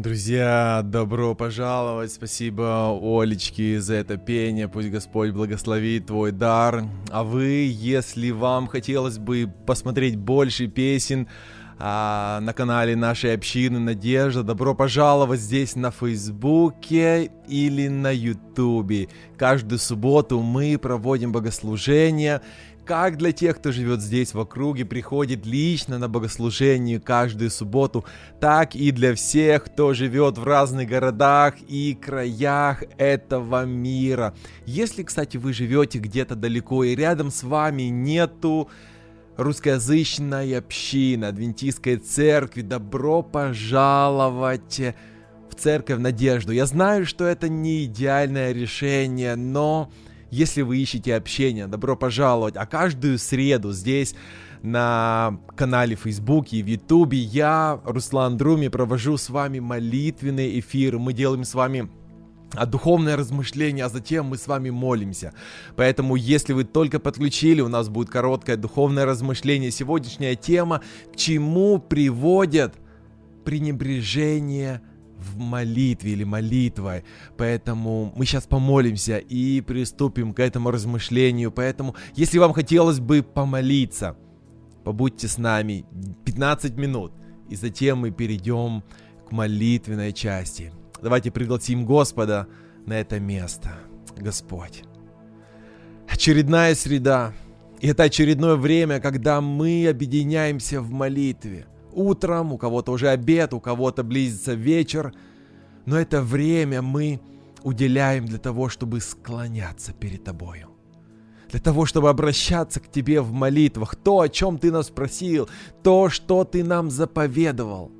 Друзья, 0.00 0.80
добро 0.82 1.34
пожаловать. 1.34 2.10
Спасибо 2.10 2.98
Олечке 3.02 3.82
за 3.82 3.96
это 3.96 4.16
пение. 4.16 4.66
Пусть 4.66 4.88
Господь 4.88 5.32
благословит 5.32 6.06
твой 6.06 6.32
дар. 6.32 6.84
А 7.10 7.22
вы, 7.22 7.70
если 7.70 8.30
вам 8.30 8.66
хотелось 8.66 9.18
бы 9.18 9.52
посмотреть 9.66 10.16
больше 10.16 10.68
песен, 10.68 11.28
а, 11.82 12.40
на 12.40 12.52
канале 12.52 12.94
нашей 12.94 13.34
общины 13.34 13.78
Надежда. 13.78 14.42
Добро 14.42 14.74
пожаловать 14.74 15.40
здесь 15.40 15.76
на 15.76 15.90
Фейсбуке 15.90 17.30
или 17.48 17.88
на 17.88 18.10
Ютубе. 18.10 19.08
Каждую 19.38 19.78
субботу 19.78 20.40
мы 20.40 20.78
проводим 20.78 21.32
богослужение 21.32 22.42
как 22.90 23.18
для 23.18 23.30
тех, 23.30 23.58
кто 23.58 23.70
живет 23.70 24.00
здесь 24.00 24.34
в 24.34 24.40
округе, 24.40 24.84
приходит 24.84 25.46
лично 25.46 25.96
на 26.00 26.08
богослужение 26.08 26.98
каждую 26.98 27.48
субботу, 27.48 28.04
так 28.40 28.74
и 28.74 28.90
для 28.90 29.14
всех, 29.14 29.66
кто 29.66 29.94
живет 29.94 30.38
в 30.38 30.42
разных 30.42 30.88
городах 30.88 31.54
и 31.68 31.94
краях 31.94 32.82
этого 32.98 33.64
мира. 33.64 34.34
Если, 34.66 35.04
кстати, 35.04 35.36
вы 35.36 35.52
живете 35.52 36.00
где-то 36.00 36.34
далеко 36.34 36.82
и 36.82 36.96
рядом 36.96 37.30
с 37.30 37.44
вами 37.44 37.84
нету 37.84 38.68
русскоязычной 39.36 40.58
общины, 40.58 41.26
адвентистской 41.26 41.96
церкви, 41.96 42.62
добро 42.62 43.22
пожаловать 43.22 44.80
в 45.48 45.54
церковь 45.54 46.00
Надежду. 46.00 46.50
Я 46.50 46.66
знаю, 46.66 47.06
что 47.06 47.24
это 47.24 47.48
не 47.48 47.84
идеальное 47.84 48.50
решение, 48.50 49.36
но 49.36 49.92
если 50.30 50.62
вы 50.62 50.78
ищете 50.78 51.14
общение, 51.14 51.66
добро 51.66 51.96
пожаловать. 51.96 52.56
А 52.56 52.66
каждую 52.66 53.18
среду 53.18 53.72
здесь 53.72 54.14
на 54.62 55.38
канале 55.56 55.96
Фейсбуке 55.96 56.58
и 56.58 56.62
в 56.62 56.66
Ютубе 56.66 57.18
я, 57.18 57.80
Руслан 57.84 58.36
Друми, 58.36 58.68
провожу 58.68 59.16
с 59.16 59.30
вами 59.30 59.58
молитвенный 59.58 60.58
эфир. 60.60 60.98
Мы 60.98 61.12
делаем 61.12 61.44
с 61.44 61.54
вами 61.54 61.90
а 62.54 62.66
духовное 62.66 63.16
размышление, 63.16 63.84
а 63.84 63.88
затем 63.88 64.26
мы 64.26 64.36
с 64.36 64.48
вами 64.48 64.70
молимся. 64.70 65.32
Поэтому, 65.76 66.16
если 66.16 66.52
вы 66.52 66.64
только 66.64 66.98
подключили, 66.98 67.60
у 67.60 67.68
нас 67.68 67.88
будет 67.88 68.10
короткое 68.10 68.56
духовное 68.56 69.04
размышление. 69.04 69.70
Сегодняшняя 69.70 70.34
тема, 70.34 70.82
к 71.12 71.16
чему 71.16 71.78
приводят 71.78 72.74
пренебрежение 73.44 74.82
в 75.20 75.38
молитве 75.38 76.12
или 76.12 76.24
молитвой. 76.24 77.04
Поэтому 77.36 78.12
мы 78.16 78.24
сейчас 78.26 78.46
помолимся 78.46 79.18
и 79.18 79.60
приступим 79.60 80.32
к 80.32 80.40
этому 80.40 80.70
размышлению. 80.70 81.52
Поэтому, 81.52 81.94
если 82.14 82.38
вам 82.38 82.52
хотелось 82.52 83.00
бы 83.00 83.22
помолиться, 83.22 84.16
побудьте 84.84 85.28
с 85.28 85.38
нами 85.38 85.84
15 86.24 86.76
минут, 86.76 87.12
и 87.48 87.56
затем 87.56 87.98
мы 87.98 88.10
перейдем 88.10 88.82
к 89.28 89.32
молитвенной 89.32 90.12
части. 90.12 90.72
Давайте 91.02 91.30
пригласим 91.30 91.84
Господа 91.84 92.46
на 92.86 92.94
это 92.94 93.20
место. 93.20 93.70
Господь. 94.16 94.82
Очередная 96.08 96.74
среда. 96.74 97.32
И 97.80 97.88
это 97.88 98.04
очередное 98.04 98.56
время, 98.56 99.00
когда 99.00 99.40
мы 99.40 99.86
объединяемся 99.88 100.82
в 100.82 100.90
молитве 100.90 101.66
утром, 101.92 102.52
у 102.52 102.58
кого-то 102.58 102.92
уже 102.92 103.08
обед, 103.08 103.52
у 103.54 103.60
кого-то 103.60 104.02
близится 104.02 104.54
вечер. 104.54 105.12
Но 105.86 105.98
это 105.98 106.22
время 106.22 106.82
мы 106.82 107.20
уделяем 107.62 108.26
для 108.26 108.38
того, 108.38 108.68
чтобы 108.68 109.00
склоняться 109.00 109.92
перед 109.92 110.24
Тобою. 110.24 110.68
Для 111.50 111.60
того, 111.60 111.86
чтобы 111.86 112.08
обращаться 112.08 112.80
к 112.80 112.90
Тебе 112.90 113.20
в 113.20 113.32
молитвах. 113.32 113.96
То, 113.96 114.20
о 114.20 114.28
чем 114.28 114.58
Ты 114.58 114.70
нас 114.70 114.88
просил, 114.88 115.48
то, 115.82 116.08
что 116.08 116.44
Ты 116.44 116.64
нам 116.64 116.90
заповедовал– 116.90 117.92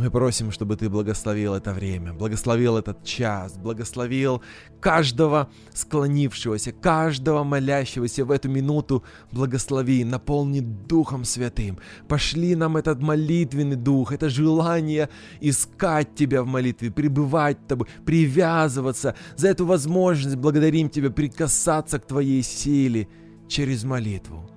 мы 0.00 0.10
просим, 0.10 0.50
чтобы 0.50 0.76
Ты 0.76 0.88
благословил 0.88 1.54
это 1.54 1.72
время, 1.74 2.14
благословил 2.14 2.78
этот 2.78 3.04
час, 3.04 3.58
благословил 3.58 4.42
каждого 4.80 5.50
склонившегося, 5.74 6.72
каждого 6.72 7.44
молящегося 7.44 8.24
в 8.24 8.30
эту 8.30 8.48
минуту. 8.48 9.04
Благослови, 9.30 10.04
наполни 10.04 10.60
Духом 10.60 11.24
Святым. 11.24 11.78
Пошли 12.08 12.56
нам 12.56 12.78
этот 12.78 13.02
молитвенный 13.02 13.76
дух, 13.76 14.12
это 14.12 14.30
желание 14.30 15.10
искать 15.42 16.14
Тебя 16.14 16.42
в 16.42 16.46
молитве, 16.46 16.90
пребывать 16.90 17.58
Тобой, 17.68 17.86
привязываться. 18.06 19.14
За 19.36 19.48
эту 19.48 19.66
возможность 19.66 20.36
благодарим 20.36 20.88
Тебя 20.88 21.10
прикасаться 21.10 21.98
к 21.98 22.06
Твоей 22.06 22.42
силе 22.42 23.06
через 23.48 23.84
молитву. 23.84 24.50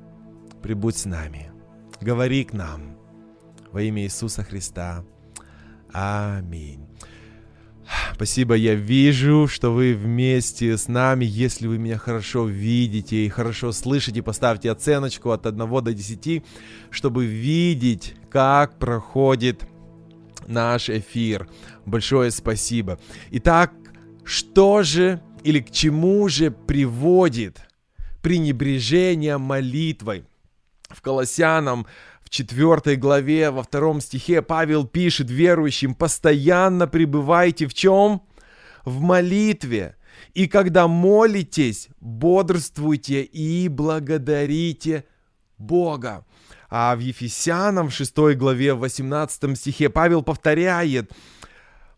Прибудь 0.61 0.95
с 0.95 1.03
нами, 1.05 1.51
говори 1.99 2.45
к 2.45 2.53
нам 2.53 2.95
во 3.73 3.81
имя 3.81 4.03
Иисуса 4.03 4.43
Христа. 4.43 5.03
Аминь. 5.93 6.87
Спасибо, 8.15 8.55
я 8.55 8.73
вижу, 8.73 9.47
что 9.47 9.71
вы 9.71 9.93
вместе 9.93 10.77
с 10.77 10.87
нами. 10.87 11.25
Если 11.25 11.67
вы 11.67 11.77
меня 11.77 11.97
хорошо 11.97 12.47
видите 12.47 13.25
и 13.25 13.29
хорошо 13.29 13.71
слышите, 13.71 14.23
поставьте 14.23 14.71
оценочку 14.71 15.31
от 15.31 15.45
1 15.45 15.57
до 15.83 15.93
10, 15.93 16.43
чтобы 16.89 17.25
видеть, 17.25 18.15
как 18.29 18.79
проходит 18.79 19.67
наш 20.47 20.89
эфир. 20.89 21.47
Большое 21.85 22.31
спасибо. 22.31 22.99
Итак, 23.31 23.71
что 24.23 24.83
же 24.83 25.21
или 25.43 25.59
к 25.59 25.69
чему 25.71 26.27
же 26.29 26.49
приводит 26.49 27.61
пренебрежение 28.21 29.37
молитвой? 29.37 30.25
В 30.89 31.01
Колоссянам 31.01 31.87
четвертой 32.33 32.95
главе, 32.95 33.51
во 33.51 33.63
втором 33.63 34.01
стихе 34.01 34.41
Павел 34.41 34.85
пишет 34.85 35.29
верующим, 35.29 35.93
постоянно 35.93 36.87
пребывайте 36.87 37.67
в 37.67 37.73
чем? 37.73 38.23
В 38.83 38.99
молитве. 38.99 39.95
И 40.33 40.47
когда 40.47 40.87
молитесь, 40.87 41.89
бодрствуйте 42.01 43.21
и 43.21 43.67
благодарите 43.67 45.05
Бога. 45.59 46.25
А 46.69 46.95
в 46.95 46.99
Ефесянам 46.99 47.89
в 47.89 47.93
6 47.93 48.17
главе, 48.35 48.73
в 48.73 48.79
18 48.79 49.55
стихе 49.55 49.89
Павел 49.89 50.23
повторяет, 50.23 51.11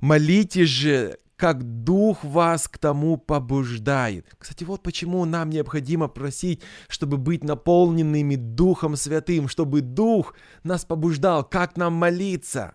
молитесь 0.02 0.68
же 0.68 1.18
как 1.36 1.64
Дух 1.84 2.24
вас 2.24 2.68
к 2.68 2.78
тому 2.78 3.18
побуждает. 3.18 4.28
Кстати, 4.38 4.64
вот 4.64 4.84
почему 4.84 5.26
нам 5.26 5.50
необходимо 5.50 6.08
просить, 6.08 6.62
чтобы 6.88 7.18
быть 7.18 7.44
наполненными 7.44 8.36
Духом 8.36 8.96
Святым, 8.96 9.48
чтобы 9.48 9.82
Дух 9.82 10.34
нас 10.64 10.86
побуждал, 10.86 11.44
как 11.44 11.78
нам 11.78 11.94
молиться. 11.94 12.74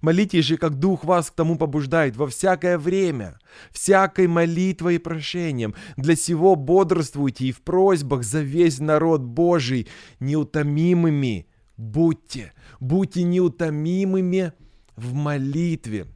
Молитесь 0.00 0.46
же, 0.46 0.56
как 0.56 0.80
Дух 0.80 1.04
вас 1.04 1.30
к 1.30 1.34
тому 1.34 1.56
побуждает 1.56 2.16
во 2.16 2.26
всякое 2.26 2.76
время, 2.76 3.38
всякой 3.70 4.26
молитвой 4.26 4.96
и 4.96 4.98
прошением. 4.98 5.74
Для 5.96 6.16
сего 6.16 6.56
бодрствуйте 6.56 7.46
и 7.46 7.52
в 7.52 7.62
просьбах 7.62 8.24
за 8.24 8.40
весь 8.40 8.80
народ 8.80 9.20
Божий 9.20 9.86
неутомимыми 10.18 11.46
будьте, 11.76 12.52
будьте 12.80 13.22
неутомимыми 13.22 14.52
в 14.96 15.14
молитве. 15.14 16.06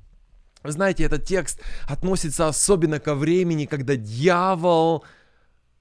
Вы 0.66 0.72
знаете, 0.72 1.04
этот 1.04 1.24
текст 1.24 1.60
относится 1.88 2.48
особенно 2.48 2.98
ко 2.98 3.14
времени, 3.14 3.66
когда 3.66 3.96
дьявол 3.96 5.04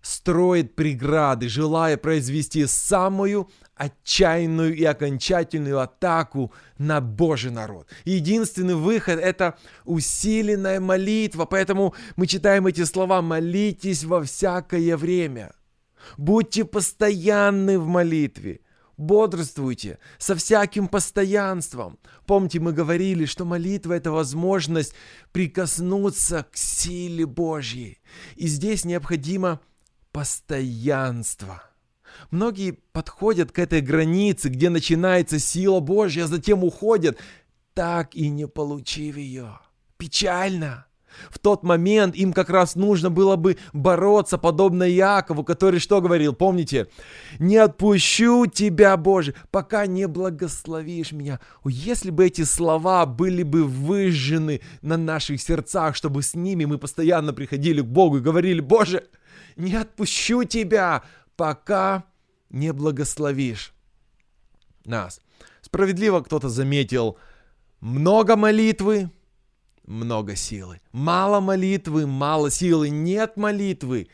строит 0.01 0.75
преграды, 0.75 1.49
желая 1.49 1.97
произвести 1.97 2.67
самую 2.67 3.49
отчаянную 3.73 4.75
и 4.75 4.83
окончательную 4.83 5.79
атаку 5.79 6.53
на 6.77 7.01
Божий 7.01 7.51
народ. 7.51 7.89
Единственный 8.05 8.75
выход– 8.75 9.19
это 9.21 9.57
усиленная 9.83 10.79
молитва, 10.79 11.45
поэтому 11.45 11.95
мы 12.15 12.27
читаем 12.27 12.67
эти 12.67 12.83
слова 12.83 13.21
«молитесь 13.23 14.03
во 14.03 14.23
всякое 14.23 14.95
время». 14.95 15.53
Будьте 16.17 16.65
постоянны 16.65 17.79
в 17.79 17.87
молитве, 17.87 18.59
Бодрствуйте 18.97 19.99
со 20.17 20.35
всяким 20.35 20.87
постоянством. 20.87 21.99
Помните, 22.25 22.59
мы 22.59 22.71
говорили, 22.71 23.25
что 23.25 23.43
молитва– 23.43 23.93
это 23.93 24.11
возможность 24.11 24.93
прикоснуться 25.31 26.45
к 26.49 26.55
силе 26.55 27.25
Божьей. 27.25 27.99
И 28.35 28.47
здесь 28.47 28.85
необходимо 28.85 29.59
постоянство. 30.11 31.61
Многие 32.31 32.71
подходят 32.93 33.51
к 33.51 33.59
этой 33.59 33.81
границе, 33.81 34.47
где 34.47 34.69
начинается 34.69 35.39
сила 35.39 35.81
Божья, 35.81 36.23
а 36.23 36.27
затем 36.27 36.63
уходят, 36.63 37.17
так 37.73 38.15
и 38.15 38.29
не 38.29 38.47
получив 38.47 39.17
ее. 39.17 39.59
Печально. 39.97 40.85
В 41.29 41.39
тот 41.39 41.63
момент 41.63 42.15
им 42.15 42.33
как 42.33 42.49
раз 42.49 42.75
нужно 42.75 43.09
было 43.09 43.35
бы 43.35 43.57
бороться, 43.73 44.37
подобно 44.37 44.83
Якову, 44.83 45.43
который 45.43 45.79
что 45.79 46.01
говорил, 46.01 46.33
помните? 46.33 46.87
«Не 47.39 47.57
отпущу 47.57 48.45
тебя, 48.45 48.97
Боже, 48.97 49.35
пока 49.51 49.85
не 49.85 50.07
благословишь 50.07 51.11
меня». 51.11 51.39
Если 51.65 52.09
бы 52.09 52.25
эти 52.25 52.43
слова 52.43 53.05
были 53.05 53.43
бы 53.43 53.63
выжжены 53.63 54.61
на 54.81 54.97
наших 54.97 55.41
сердцах, 55.41 55.95
чтобы 55.95 56.21
с 56.21 56.35
ними 56.35 56.65
мы 56.65 56.77
постоянно 56.77 57.33
приходили 57.33 57.81
к 57.81 57.85
Богу 57.85 58.17
и 58.17 58.21
говорили, 58.21 58.59
«Боже, 58.59 59.05
не 59.55 59.75
отпущу 59.75 60.43
тебя, 60.43 61.03
пока 61.35 62.03
не 62.49 62.73
благословишь 62.73 63.73
нас». 64.85 65.21
Справедливо 65.61 66.21
кто-то 66.21 66.47
заметил, 66.47 67.17
Много 67.81 68.35
молитвы, 68.35 69.09
много 69.85 70.35
силы. 70.35 70.81
Мало 70.91 71.39
молитвы, 71.39 72.07
мало 72.07 72.49
силы. 72.51 72.89
Нет 72.89 73.37
молитвы, 73.37 74.07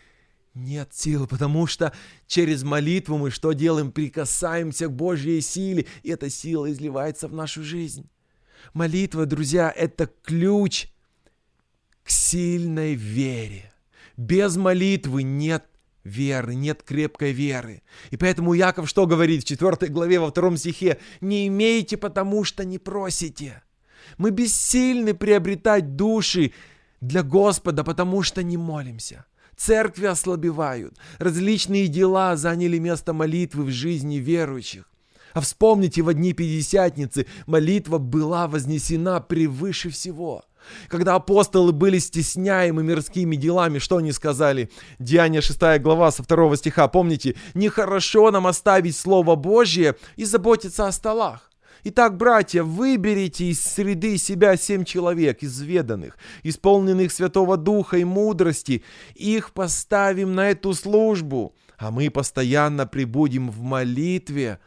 нет 0.53 0.89
силы, 0.93 1.27
потому 1.27 1.67
что 1.67 1.93
через 2.27 2.63
молитву 2.63 3.17
мы 3.17 3.31
что 3.31 3.53
делаем? 3.53 3.91
Прикасаемся 3.91 4.87
к 4.87 4.93
Божьей 4.93 5.41
силе, 5.41 5.85
и 6.03 6.09
эта 6.09 6.29
сила 6.29 6.71
изливается 6.71 7.27
в 7.27 7.33
нашу 7.33 7.63
жизнь. 7.63 8.09
Молитва, 8.73 9.25
друзья, 9.25 9.73
это 9.75 10.09
ключ 10.23 10.87
к 12.03 12.09
сильной 12.09 12.95
вере. 12.95 13.71
Без 14.17 14.57
молитвы 14.57 15.23
нет 15.23 15.65
веры, 16.03 16.55
нет 16.55 16.83
крепкой 16.83 17.31
веры. 17.31 17.81
И 18.09 18.17
поэтому 18.17 18.53
Яков 18.53 18.89
что 18.89 19.07
говорит 19.07 19.43
в 19.43 19.47
4 19.47 19.91
главе 19.91 20.19
во 20.19 20.29
втором 20.29 20.57
стихе? 20.57 20.99
«Не 21.21 21.47
имеете, 21.47 21.97
потому 21.97 22.43
что 22.43 22.65
не 22.65 22.77
просите». 22.77 23.63
Мы 24.17 24.31
бессильны 24.31 25.13
приобретать 25.13 25.95
души 25.95 26.53
для 26.99 27.23
Господа, 27.23 27.83
потому 27.83 28.23
что 28.23 28.43
не 28.43 28.57
молимся. 28.57 29.25
Церкви 29.57 30.05
ослабевают, 30.05 30.95
различные 31.19 31.87
дела 31.87 32.35
заняли 32.35 32.79
место 32.79 33.13
молитвы 33.13 33.65
в 33.65 33.69
жизни 33.69 34.15
верующих. 34.15 34.89
А 35.33 35.41
вспомните, 35.41 36.01
в 36.01 36.13
дни 36.13 36.33
Пятидесятницы 36.33 37.25
молитва 37.45 37.97
была 37.97 38.47
вознесена 38.47 39.19
превыше 39.19 39.89
всего– 39.89 40.43
когда 40.87 41.15
апостолы 41.15 41.71
были 41.71 41.99
стесняемы 41.99 42.83
мирскими 42.83 43.35
делами, 43.35 43.79
что 43.79 43.97
они 43.97 44.11
сказали? 44.11 44.69
Деяние 44.99 45.41
6 45.41 45.59
глава 45.81 46.11
со 46.11 46.23
2 46.23 46.55
стиха, 46.55 46.87
помните? 46.87 47.35
«Нехорошо 47.53 48.31
нам 48.31 48.47
оставить 48.47 48.95
Слово 48.95 49.35
Божье 49.35 49.95
и 50.15 50.25
заботиться 50.25 50.87
о 50.87 50.91
столах». 50.91 51.50
Итак, 51.83 52.15
братья, 52.15 52.61
выберите 52.61 53.45
из 53.45 53.61
среды 53.61 54.17
себя 54.17 54.55
семь 54.55 54.83
человек, 54.83 55.43
изведанных, 55.43 56.15
исполненных 56.43 57.11
Святого 57.11 57.57
Духа 57.57 57.97
и 57.97 58.03
мудрости. 58.03 58.83
Их 59.15 59.51
поставим 59.51 60.35
на 60.35 60.51
эту 60.51 60.75
службу, 60.75 61.55
а 61.77 61.89
мы 61.89 62.11
постоянно 62.11 62.85
прибудем 62.85 63.49
в 63.49 63.61
молитве 63.61 64.59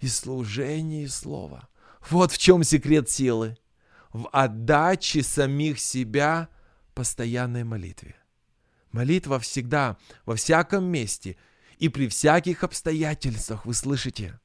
и 0.00 0.08
служении 0.08 1.06
Слова. 1.06 1.68
Вот 2.10 2.30
в 2.30 2.36
чем 2.36 2.62
секрет 2.62 3.08
силы 3.08 3.56
в 4.12 4.28
отдаче 4.30 5.22
самих 5.22 5.80
себя 5.80 6.48
постоянной 6.94 7.64
молитве. 7.64 8.16
Молитва 8.92 9.40
всегда, 9.40 9.96
во 10.26 10.36
всяком 10.36 10.84
месте 10.84 11.36
и 11.78 11.88
при 11.88 12.06
всяких 12.06 12.62
обстоятельствах, 12.62 13.64
вы 13.64 13.72
слышите? 13.72 14.38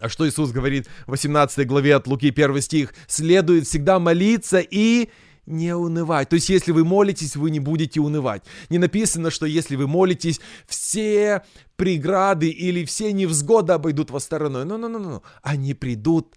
А 0.00 0.08
что 0.08 0.28
Иисус 0.28 0.50
говорит 0.50 0.88
в 1.06 1.10
18 1.10 1.66
главе 1.66 1.96
от 1.96 2.06
Луки 2.06 2.28
1 2.28 2.60
стих? 2.60 2.94
Следует 3.06 3.66
всегда 3.66 3.98
молиться 3.98 4.58
и 4.58 5.08
не 5.46 5.74
унывать. 5.74 6.28
То 6.28 6.34
есть, 6.34 6.48
если 6.48 6.72
вы 6.72 6.84
молитесь, 6.84 7.36
вы 7.36 7.50
не 7.50 7.60
будете 7.60 8.00
унывать. 8.00 8.42
Не 8.68 8.78
написано, 8.78 9.30
что 9.30 9.46
если 9.46 9.76
вы 9.76 9.86
молитесь, 9.86 10.40
все 10.66 11.42
преграды 11.76 12.48
или 12.48 12.84
все 12.84 13.12
невзгоды 13.12 13.72
обойдут 13.72 14.10
вас 14.10 14.24
стороной. 14.24 14.64
Но-но-но-но. 14.64 15.22
Они 15.42 15.72
придут 15.72 16.34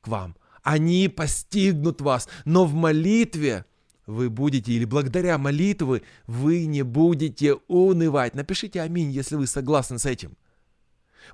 к 0.00 0.08
вам 0.08 0.36
они 0.68 1.08
постигнут 1.08 2.02
вас, 2.02 2.28
но 2.44 2.66
в 2.66 2.74
молитве 2.74 3.64
вы 4.06 4.28
будете, 4.28 4.72
или 4.72 4.84
благодаря 4.84 5.38
молитве 5.38 6.02
вы 6.26 6.66
не 6.66 6.82
будете 6.82 7.54
унывать. 7.68 8.34
Напишите 8.34 8.82
аминь, 8.82 9.10
если 9.10 9.36
вы 9.36 9.46
согласны 9.46 9.98
с 9.98 10.04
этим. 10.04 10.36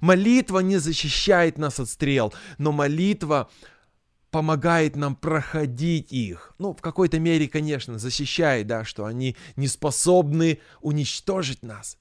Молитва 0.00 0.60
не 0.60 0.78
защищает 0.78 1.58
нас 1.58 1.80
от 1.80 1.88
стрел, 1.88 2.32
но 2.58 2.72
молитва 2.72 3.50
помогает 4.30 4.96
нам 4.96 5.14
проходить 5.14 6.12
их. 6.12 6.54
Ну, 6.58 6.74
в 6.74 6.80
какой-то 6.80 7.20
мере, 7.20 7.46
конечно, 7.48 7.98
защищает, 7.98 8.66
да, 8.66 8.84
что 8.84 9.04
они 9.04 9.36
не 9.54 9.68
способны 9.68 10.58
уничтожить 10.80 11.62
нас. 11.62 11.98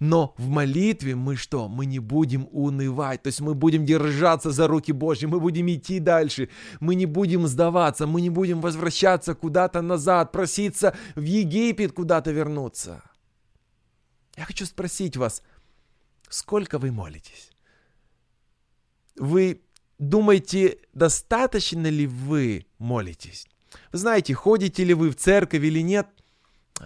Но 0.00 0.34
в 0.36 0.48
молитве 0.48 1.14
мы 1.14 1.36
что? 1.36 1.68
Мы 1.68 1.86
не 1.86 1.98
будем 1.98 2.48
унывать, 2.50 3.22
то 3.22 3.28
есть 3.28 3.40
мы 3.40 3.54
будем 3.54 3.84
держаться 3.84 4.50
за 4.50 4.66
руки 4.66 4.92
Божьи, 4.92 5.26
мы 5.26 5.40
будем 5.40 5.68
идти 5.68 5.98
дальше, 5.98 6.48
мы 6.80 6.94
не 6.94 7.06
будем 7.06 7.46
сдаваться, 7.46 8.06
мы 8.06 8.20
не 8.20 8.30
будем 8.30 8.60
возвращаться 8.60 9.34
куда-то 9.34 9.82
назад, 9.82 10.32
проситься 10.32 10.96
в 11.14 11.22
Египет 11.22 11.92
куда-то 11.92 12.32
вернуться. 12.32 13.02
Я 14.36 14.44
хочу 14.44 14.66
спросить 14.66 15.16
вас, 15.16 15.42
сколько 16.28 16.78
вы 16.78 16.92
молитесь? 16.92 17.50
Вы 19.16 19.62
думаете, 19.98 20.78
достаточно 20.92 21.86
ли 21.86 22.06
вы 22.06 22.66
молитесь? 22.78 23.46
Вы 23.92 23.98
знаете, 23.98 24.34
ходите 24.34 24.84
ли 24.84 24.94
вы 24.94 25.10
в 25.10 25.16
церковь 25.16 25.62
или 25.62 25.80
нет, 25.80 26.08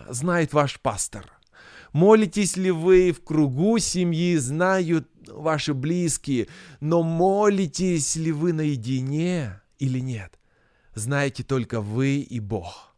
знает 0.08 0.52
ваш 0.52 0.80
пастор– 0.80 1.30
Молитесь 1.92 2.56
ли 2.56 2.70
вы 2.70 3.12
в 3.12 3.22
кругу 3.22 3.78
семьи, 3.78 4.36
знают 4.36 5.08
ваши 5.26 5.74
близкие, 5.74 6.48
но 6.80 7.02
молитесь 7.02 8.16
ли 8.16 8.30
вы 8.32 8.52
наедине 8.52 9.60
или 9.78 9.98
нет, 9.98 10.38
знаете 10.94 11.42
только 11.42 11.80
вы 11.80 12.18
и 12.18 12.38
Бог. 12.38 12.89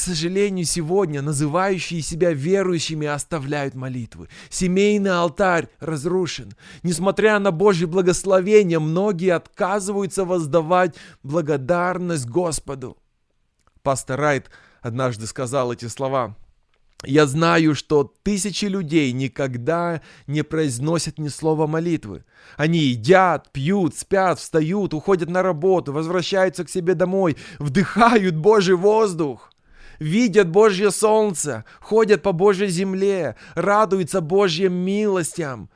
К 0.00 0.02
сожалению, 0.02 0.64
сегодня 0.64 1.20
называющие 1.20 2.00
себя 2.00 2.32
верующими 2.32 3.06
оставляют 3.06 3.74
молитвы. 3.74 4.30
Семейный 4.48 5.10
алтарь 5.10 5.68
разрушен. 5.78 6.54
Несмотря 6.82 7.38
на 7.38 7.50
Божье 7.50 7.86
благословение, 7.86 8.78
многие 8.78 9.34
отказываются 9.34 10.24
воздавать 10.24 10.94
благодарность 11.22 12.24
Господу. 12.24 12.96
Пастор 13.82 14.18
Райт 14.18 14.50
однажды 14.80 15.26
сказал 15.26 15.70
эти 15.70 15.84
слова– 15.84 16.34
я 17.04 17.26
знаю, 17.26 17.74
что 17.74 18.04
тысячи 18.22 18.66
людей 18.66 19.12
никогда 19.12 20.02
не 20.26 20.42
произносят 20.42 21.18
ни 21.18 21.28
слова 21.28 21.66
молитвы. 21.66 22.24
Они 22.56 22.78
едят, 22.78 23.50
пьют, 23.52 23.96
спят, 23.96 24.38
встают, 24.38 24.92
уходят 24.92 25.30
на 25.30 25.42
работу, 25.42 25.94
возвращаются 25.94 26.64
к 26.64 26.70
себе 26.70 26.94
домой, 26.94 27.38
вдыхают 27.58 28.36
Божий 28.36 28.76
воздух, 28.76 29.50
видят 30.00 30.48
Божье 30.48 30.90
солнце, 30.90 31.64
ходят 31.80 32.22
по 32.22 32.32
Божьей 32.32 32.68
земле, 32.68 33.36
радуются 33.54 34.20
Божьим 34.20 34.72
милостям, 34.72 35.70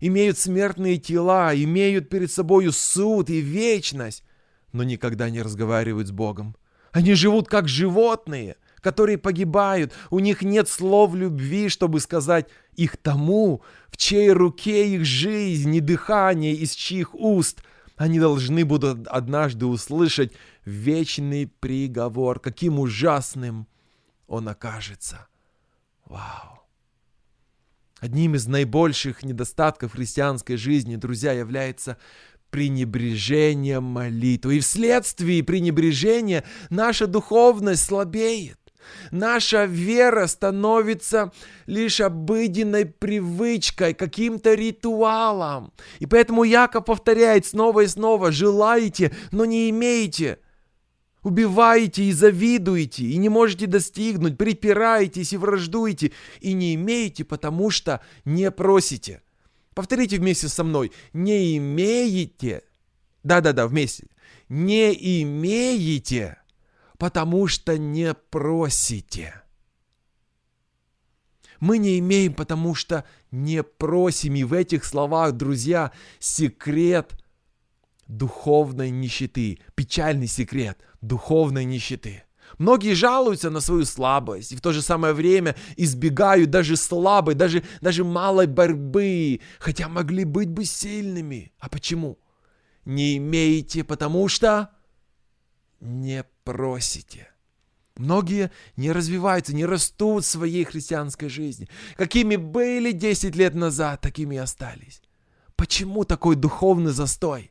имеют 0.00 0.38
смертные 0.38 0.98
тела, 0.98 1.54
имеют 1.54 2.10
перед 2.10 2.30
собой 2.30 2.70
суд 2.70 3.30
и 3.30 3.40
вечность, 3.40 4.24
но 4.72 4.82
никогда 4.82 5.30
не 5.30 5.40
разговаривают 5.40 6.08
с 6.08 6.12
Богом. 6.12 6.54
Они 6.92 7.14
живут 7.14 7.48
как 7.48 7.68
животные– 7.68 8.56
которые 8.80 9.18
погибают. 9.18 9.92
У 10.10 10.18
них 10.18 10.42
нет 10.42 10.68
слов 10.68 11.14
любви, 11.14 11.68
чтобы 11.68 12.00
сказать 12.00 12.46
их 12.76 12.96
тому, 12.96 13.62
в 13.88 13.96
чьей 13.96 14.30
руке 14.30 14.94
их 14.94 15.04
жизнь 15.04 15.74
и 15.74 15.80
дыхание, 15.80 16.54
из 16.54 16.72
чьих 16.72 17.14
уст. 17.14 17.62
Они 17.96 18.20
должны 18.20 18.64
будут 18.64 19.08
однажды 19.08 19.66
услышать 19.66 20.32
вечный 20.68 21.46
приговор, 21.46 22.40
каким 22.40 22.78
ужасным 22.78 23.66
он 24.26 24.48
окажется. 24.48 25.26
Вау! 26.04 26.60
Одним 28.00 28.36
из 28.36 28.46
наибольших 28.46 29.24
недостатков 29.24 29.92
христианской 29.92 30.56
жизни, 30.56 30.96
друзья, 30.96 31.32
является 31.32 31.96
пренебрежение 32.50 33.80
молитвы. 33.80 34.56
И 34.56 34.60
вследствие 34.60 35.42
пренебрежения 35.42 36.44
наша 36.70 37.06
духовность 37.06 37.84
слабеет. 37.84 38.58
Наша 39.10 39.64
вера 39.64 40.26
становится 40.26 41.32
лишь 41.66 42.00
обыденной 42.00 42.86
привычкой, 42.86 43.92
каким-то 43.92 44.54
ритуалом. 44.54 45.72
И 45.98 46.06
поэтому 46.06 46.44
Яков 46.44 46.86
повторяет 46.86 47.44
снова 47.46 47.80
и 47.80 47.86
снова, 47.86 48.30
желаете, 48.32 49.14
но 49.30 49.44
не 49.44 49.68
имеете. 49.68 50.38
Убиваете 51.28 52.04
и 52.04 52.12
завидуете, 52.12 53.04
и 53.04 53.16
не 53.18 53.28
можете 53.28 53.66
достигнуть, 53.66 54.38
припираетесь 54.38 55.32
и 55.32 55.36
враждуете, 55.36 56.12
и 56.40 56.54
не 56.54 56.74
имеете, 56.74 57.24
потому 57.24 57.70
что 57.70 58.00
не 58.24 58.50
просите. 58.50 59.22
Повторите 59.74 60.18
вместе 60.18 60.48
со 60.48 60.64
мной. 60.64 60.90
Не 61.12 61.58
имеете. 61.58 62.62
Да-да-да, 63.22 63.66
вместе. 63.66 64.06
Не 64.48 64.92
имеете 65.22 66.38
потому 66.98 67.46
что 67.46 67.78
не 67.78 68.12
просите. 68.12 69.42
Мы 71.60 71.78
не 71.78 71.98
имеем, 71.98 72.34
потому 72.34 72.74
что 72.74 73.04
не 73.30 73.62
просим. 73.62 74.34
И 74.34 74.44
в 74.44 74.52
этих 74.52 74.84
словах, 74.84 75.32
друзья, 75.32 75.92
секрет 76.18 77.14
духовной 78.08 78.90
нищеты, 78.90 79.60
печальный 79.74 80.26
секрет 80.26 80.78
духовной 81.00 81.64
нищеты. 81.64 82.24
Многие 82.56 82.94
жалуются 82.94 83.50
на 83.50 83.60
свою 83.60 83.84
слабость 83.84 84.52
и 84.52 84.56
в 84.56 84.62
то 84.62 84.72
же 84.72 84.80
самое 84.80 85.12
время 85.12 85.54
избегают 85.76 86.50
даже 86.50 86.76
слабой, 86.76 87.34
даже, 87.34 87.62
даже 87.82 88.04
малой 88.04 88.46
борьбы, 88.46 89.40
хотя 89.58 89.88
могли 89.88 90.24
быть 90.24 90.48
бы 90.48 90.64
сильными. 90.64 91.52
А 91.58 91.68
почему? 91.68 92.18
Не 92.86 93.18
имеете, 93.18 93.84
потому 93.84 94.28
что 94.28 94.70
не 95.80 96.24
просите. 96.44 97.28
Многие 97.96 98.50
не 98.76 98.92
развиваются, 98.92 99.54
не 99.54 99.66
растут 99.66 100.24
в 100.24 100.28
своей 100.28 100.64
христианской 100.64 101.28
жизни. 101.28 101.68
Какими 101.96 102.36
были 102.36 102.92
10 102.92 103.36
лет 103.36 103.54
назад, 103.54 104.00
такими 104.00 104.36
и 104.36 104.38
остались. 104.38 105.02
Почему 105.56 106.04
такой 106.04 106.36
духовный 106.36 106.92
застой? 106.92 107.50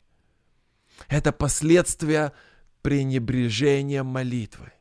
Это 1.07 1.31
последствия 1.31 2.33
пренебрежения 2.81 4.03
молитвы. 4.03 4.71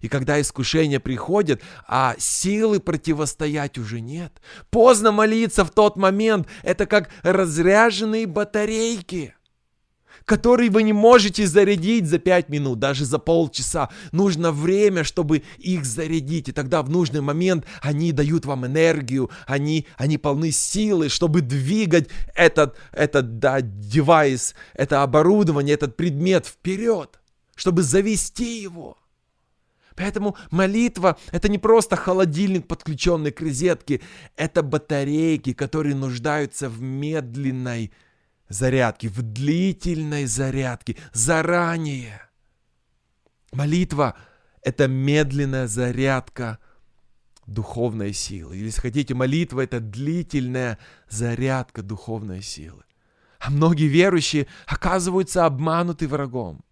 И 0.00 0.08
когда 0.08 0.40
искушения 0.40 1.00
приходят, 1.00 1.62
а 1.86 2.14
силы 2.18 2.80
противостоять 2.80 3.78
уже 3.78 4.00
нет, 4.00 4.42
поздно 4.70 5.12
молиться 5.12 5.64
в 5.64 5.70
тот 5.70 5.96
момент. 5.96 6.46
Это 6.62 6.86
как 6.86 7.10
разряженные 7.22 8.26
батарейки 8.26 9.34
который 10.24 10.68
вы 10.68 10.82
не 10.82 10.92
можете 10.92 11.46
зарядить 11.46 12.06
за 12.06 12.18
5 12.18 12.48
минут, 12.48 12.78
даже 12.78 13.04
за 13.04 13.18
полчаса. 13.18 13.90
Нужно 14.12 14.52
время, 14.52 15.04
чтобы 15.04 15.42
их 15.58 15.84
зарядить. 15.84 16.48
И 16.48 16.52
тогда 16.52 16.82
в 16.82 16.90
нужный 16.90 17.20
момент 17.20 17.66
они 17.82 18.12
дают 18.12 18.46
вам 18.46 18.66
энергию, 18.66 19.30
они, 19.46 19.86
они 19.96 20.18
полны 20.18 20.50
силы, 20.50 21.08
чтобы 21.08 21.40
двигать 21.40 22.08
этот, 22.34 22.76
этот 22.92 23.38
да, 23.38 23.60
девайс, 23.60 24.54
это 24.74 25.02
оборудование, 25.02 25.74
этот 25.74 25.96
предмет 25.96 26.46
вперед, 26.46 27.20
чтобы 27.54 27.82
завести 27.82 28.62
его. 28.62 28.96
Поэтому 29.96 30.36
молитва– 30.50 31.16
это 31.32 31.48
не 31.48 31.58
просто 31.58 31.94
холодильник, 31.94 32.66
подключенный 32.66 33.30
к 33.30 33.40
розетке, 33.40 34.00
это 34.36 34.62
батарейки, 34.62 35.52
которые 35.52 35.94
нуждаются 35.94 36.68
в 36.68 36.80
медленной 36.80 37.92
зарядки, 38.54 39.08
в 39.08 39.22
длительной 39.22 40.26
зарядке, 40.26 40.96
заранее. 41.12 42.22
Молитва– 43.52 44.16
это 44.62 44.88
медленная 44.88 45.66
зарядка 45.66 46.58
духовной 47.46 48.12
силы. 48.12 48.56
Или, 48.56 48.66
если 48.66 48.80
хотите, 48.80 49.14
молитва– 49.14 49.60
это 49.62 49.80
длительная 49.80 50.78
зарядка 51.08 51.82
духовной 51.82 52.42
силы. 52.42 52.84
А 53.40 53.50
многие 53.50 53.88
верующие 53.88 54.46
оказываются 54.66 55.44
обмануты 55.44 56.08
врагом, 56.08 56.64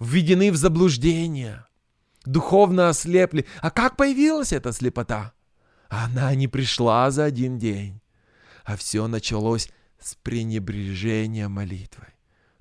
введены 0.00 0.50
в 0.50 0.56
заблуждение, 0.56 1.66
духовно 2.24 2.88
ослепли. 2.88 3.44
А 3.60 3.70
как 3.70 3.96
появилась 3.96 4.52
эта 4.52 4.72
слепота? 4.72 5.34
Она 5.88 6.34
не 6.34 6.48
пришла 6.48 7.10
за 7.10 7.24
один 7.24 7.58
день, 7.58 8.00
а 8.64 8.76
все 8.76 9.06
началось 9.06 9.68
с 10.00 10.14
пренебрежением 10.14 11.52
молитвой. 11.52 12.08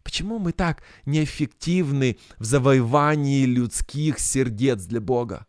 Почему 0.04 0.40
мы 0.40 0.54
так 0.54 0.84
неэффективны 1.06 2.18
в 2.40 2.46
завоевании 2.46 3.46
людских 3.46 4.20
сердец 4.20 4.84
для 4.84 5.02
Бога? 5.02 5.46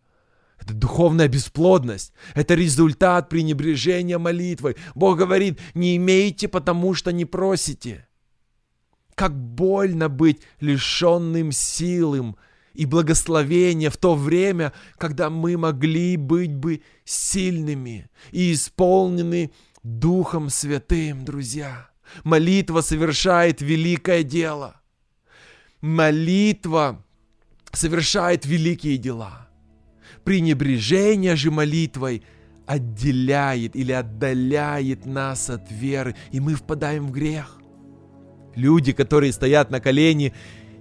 Это 0.61 0.75
духовная 0.75 1.29
бесплодность. 1.29 2.13
Это 2.35 2.55
результат 2.55 3.29
пренебрежения 3.29 4.19
молитвой. 4.19 4.77
Бог 4.95 5.19
говорит, 5.19 5.61
не 5.75 5.97
имейте, 5.97 6.49
потому 6.49 6.95
что 6.95 7.13
не 7.13 7.25
просите. 7.25 8.09
Как 9.15 9.37
больно 9.37 10.09
быть 10.09 10.41
лишенным 10.61 11.53
силым 11.53 12.37
и 12.75 12.85
благословения 12.85 13.91
в 13.91 13.97
то 13.97 14.15
время, 14.15 14.73
когда 14.97 15.31
мы 15.31 15.57
могли 15.57 16.17
быть 16.17 16.55
бы 16.55 16.83
сильными 17.05 18.11
и 18.31 18.53
исполнены 18.53 19.53
Духом 19.89 20.51
Святым, 20.51 21.25
друзья. 21.25 21.89
Молитва 22.23 22.83
совершает 22.83 23.63
великое 23.63 24.23
дело. 24.23 24.83
Молитва 25.81 27.03
совершает 27.73 28.45
великие 28.45 28.99
дела. 28.99 29.49
Пренебрежение 30.25 31.37
же 31.37 31.51
молитвой 31.51 32.23
отделяет 32.67 33.75
или 33.75 33.93
отдаляет 33.93 35.07
нас 35.07 35.49
от 35.49 35.73
веры, 35.73 36.15
и 36.33 36.39
мы 36.39 36.55
впадаем 36.55 37.07
в 37.07 37.11
грех. 37.11 37.59
Люди, 38.55 38.93
которые 38.93 39.33
стоят 39.33 39.71
на 39.71 39.81
колени, 39.81 40.35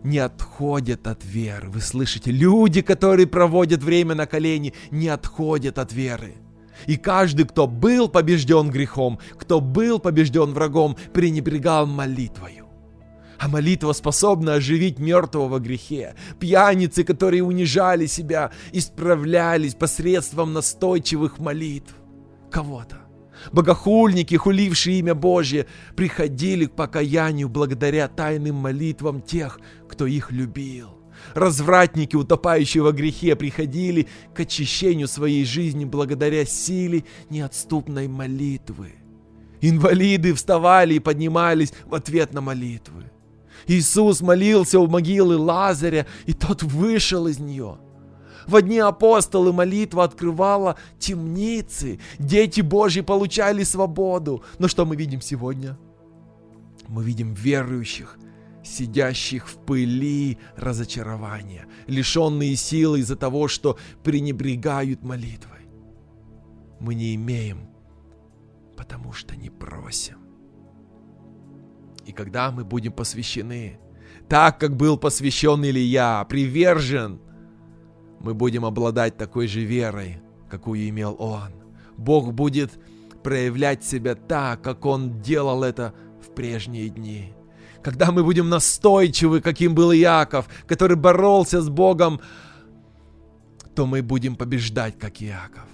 не 0.04 0.18
отходят 0.18 1.08
от 1.08 1.24
веры. 1.24 1.70
Вы 1.70 1.80
слышите? 1.80 2.30
Люди, 2.30 2.82
которые 2.82 3.26
проводят 3.26 3.82
время 3.82 4.16
на 4.16 4.26
колени, 4.26 4.74
не 4.92 5.08
отходят 5.08 5.80
от 5.80 5.94
веры. 5.94 6.36
И 6.86 6.98
каждый, 6.98 7.46
кто 7.46 7.68
был 7.68 8.08
побежден 8.08 8.70
грехом, 8.70 9.20
кто 9.38 9.60
был 9.60 10.00
побежден 10.00 10.54
врагом, 10.54 10.96
пренебрегал 11.14 11.86
молитвою. 11.86 12.68
А 13.40 13.48
молитва 13.48 13.94
способна 13.94 14.56
оживить 14.56 15.00
мертвого 15.00 15.48
во 15.48 15.60
грехе. 15.60 16.16
Пьяницы, 16.40 17.04
которые 17.04 17.44
унижали 17.44 18.08
себя, 18.08 18.52
исправлялись 18.72 19.76
посредством 19.76 20.54
настойчивых 20.54 21.38
молитв 21.38 21.94
кого-то. 22.52 22.98
Богохульники, 23.52 24.36
хулившие 24.36 25.00
имя 25.00 25.14
Божье, 25.14 25.68
приходили 25.96 26.66
к 26.66 26.72
покаянию 26.72 27.50
благодаря 27.50 28.08
тайным 28.08 28.56
молитвам 28.56 29.22
тех, 29.22 29.60
кто 29.88 30.08
их 30.08 30.32
любил. 30.32 30.90
Развратники, 31.34 32.16
утопающие 32.16 32.84
во 32.84 32.92
грехе, 32.92 33.36
приходили 33.36 34.08
к 34.34 34.40
очищению 34.40 35.08
своей 35.08 35.46
жизни 35.46 35.86
благодаря 35.86 36.46
силе 36.46 37.04
неотступной 37.30 38.08
молитвы. 38.08 38.94
Инвалиды 39.62 40.34
вставали 40.34 40.96
и 40.96 41.00
поднимались 41.00 41.74
в 41.86 41.96
ответ 41.96 42.34
на 42.34 42.42
молитвы. 42.42 43.12
Иисус 43.66 44.22
молился 44.22 44.80
у 44.80 44.88
могилы 44.88 45.38
Лазаря, 45.38 46.06
и 46.26 46.34
тот 46.34 46.64
вышел 46.64 47.28
из 47.28 47.40
нее. 47.40 47.78
В 48.48 48.56
одни 48.56 48.80
апостолы 48.80 49.52
молитва 49.52 50.06
открывала 50.06 50.78
темницы. 51.00 52.00
Дети 52.18 52.62
Божьи 52.62 53.02
получали 53.02 53.64
свободу. 53.64 54.42
Но 54.58 54.70
что 54.70 54.86
мы 54.86 54.96
видим 54.96 55.22
сегодня? 55.22 55.78
Мы 56.88 57.04
видим 57.04 57.34
верующих, 57.34 58.18
сидящих 58.68 59.48
в 59.48 59.58
пыли 59.58 60.38
разочарования, 60.56 61.68
лишенные 61.88 62.56
силы 62.56 63.00
из-за 63.00 63.16
того, 63.16 63.48
что 63.48 63.78
пренебрегают 64.04 65.04
молитвой. 65.04 65.68
Мы 66.80 66.96
не 66.96 67.16
имеем, 67.16 67.70
потому 68.76 69.14
что 69.14 69.36
не 69.36 69.50
просим. 69.50 70.18
И 72.06 72.12
когда 72.12 72.52
мы 72.52 72.64
будем 72.64 72.94
посвящены, 72.94 73.80
так 74.30 74.60
как 74.60 74.76
был 74.76 74.98
посвящен 74.98 75.64
Илья, 75.66 76.26
привержен, 76.30 77.20
мы 78.20 78.34
будем 78.34 78.66
обладать 78.66 79.18
такой 79.18 79.48
же 79.48 79.62
верой, 79.62 80.22
какую 80.50 80.88
имел 80.90 81.16
он. 81.20 81.54
Бог 81.98 82.34
будет 82.34 82.80
проявлять 83.24 83.84
себя 83.84 84.16
так, 84.16 84.62
как 84.62 84.86
он 84.86 85.20
делал 85.22 85.64
это 85.64 85.94
в 86.22 86.34
прежние 86.34 86.90
дни 86.90 87.37
когда 87.88 88.12
мы 88.12 88.22
будем 88.22 88.50
настойчивы, 88.50 89.40
каким 89.40 89.74
был 89.74 89.94
Иаков, 89.94 90.50
который 90.68 90.98
боролся 90.98 91.62
с 91.62 91.70
Богом, 91.70 92.20
то 93.76 93.86
мы 93.86 94.02
будем 94.02 94.36
побеждать, 94.36 95.00
как 95.00 95.22
Иаков. 95.22 95.70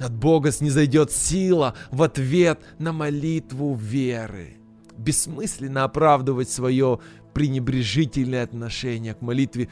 От 0.00 0.12
Бога 0.12 0.50
снизойдет 0.50 1.12
сила 1.12 1.76
в 1.92 2.02
ответ 2.02 2.58
на 2.80 2.92
молитву 2.92 3.76
веры. 3.76 4.56
Бессмысленно 4.98 5.84
оправдывать 5.84 6.50
свое 6.50 6.98
пренебрежительное 7.32 8.42
отношение 8.42 9.14
к 9.14 9.20
молитве, 9.22 9.68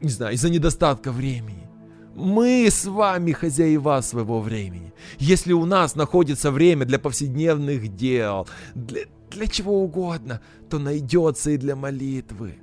не 0.00 0.08
знаю, 0.08 0.36
из-за 0.36 0.48
недостатка 0.48 1.12
времени. 1.12 1.68
Мы 2.14 2.68
с 2.70 2.84
вами 2.84 3.32
хозяева 3.32 4.00
своего 4.02 4.40
времени. 4.40 4.92
Если 5.18 5.52
у 5.52 5.64
нас 5.64 5.94
находится 5.94 6.50
время 6.50 6.84
для 6.84 6.98
повседневных 6.98 7.94
дел, 7.96 8.46
для, 8.74 9.02
для 9.30 9.46
чего 9.46 9.82
угодно, 9.82 10.40
то 10.68 10.78
найдется 10.78 11.52
и 11.52 11.56
для 11.56 11.74
молитвы. 11.74 12.58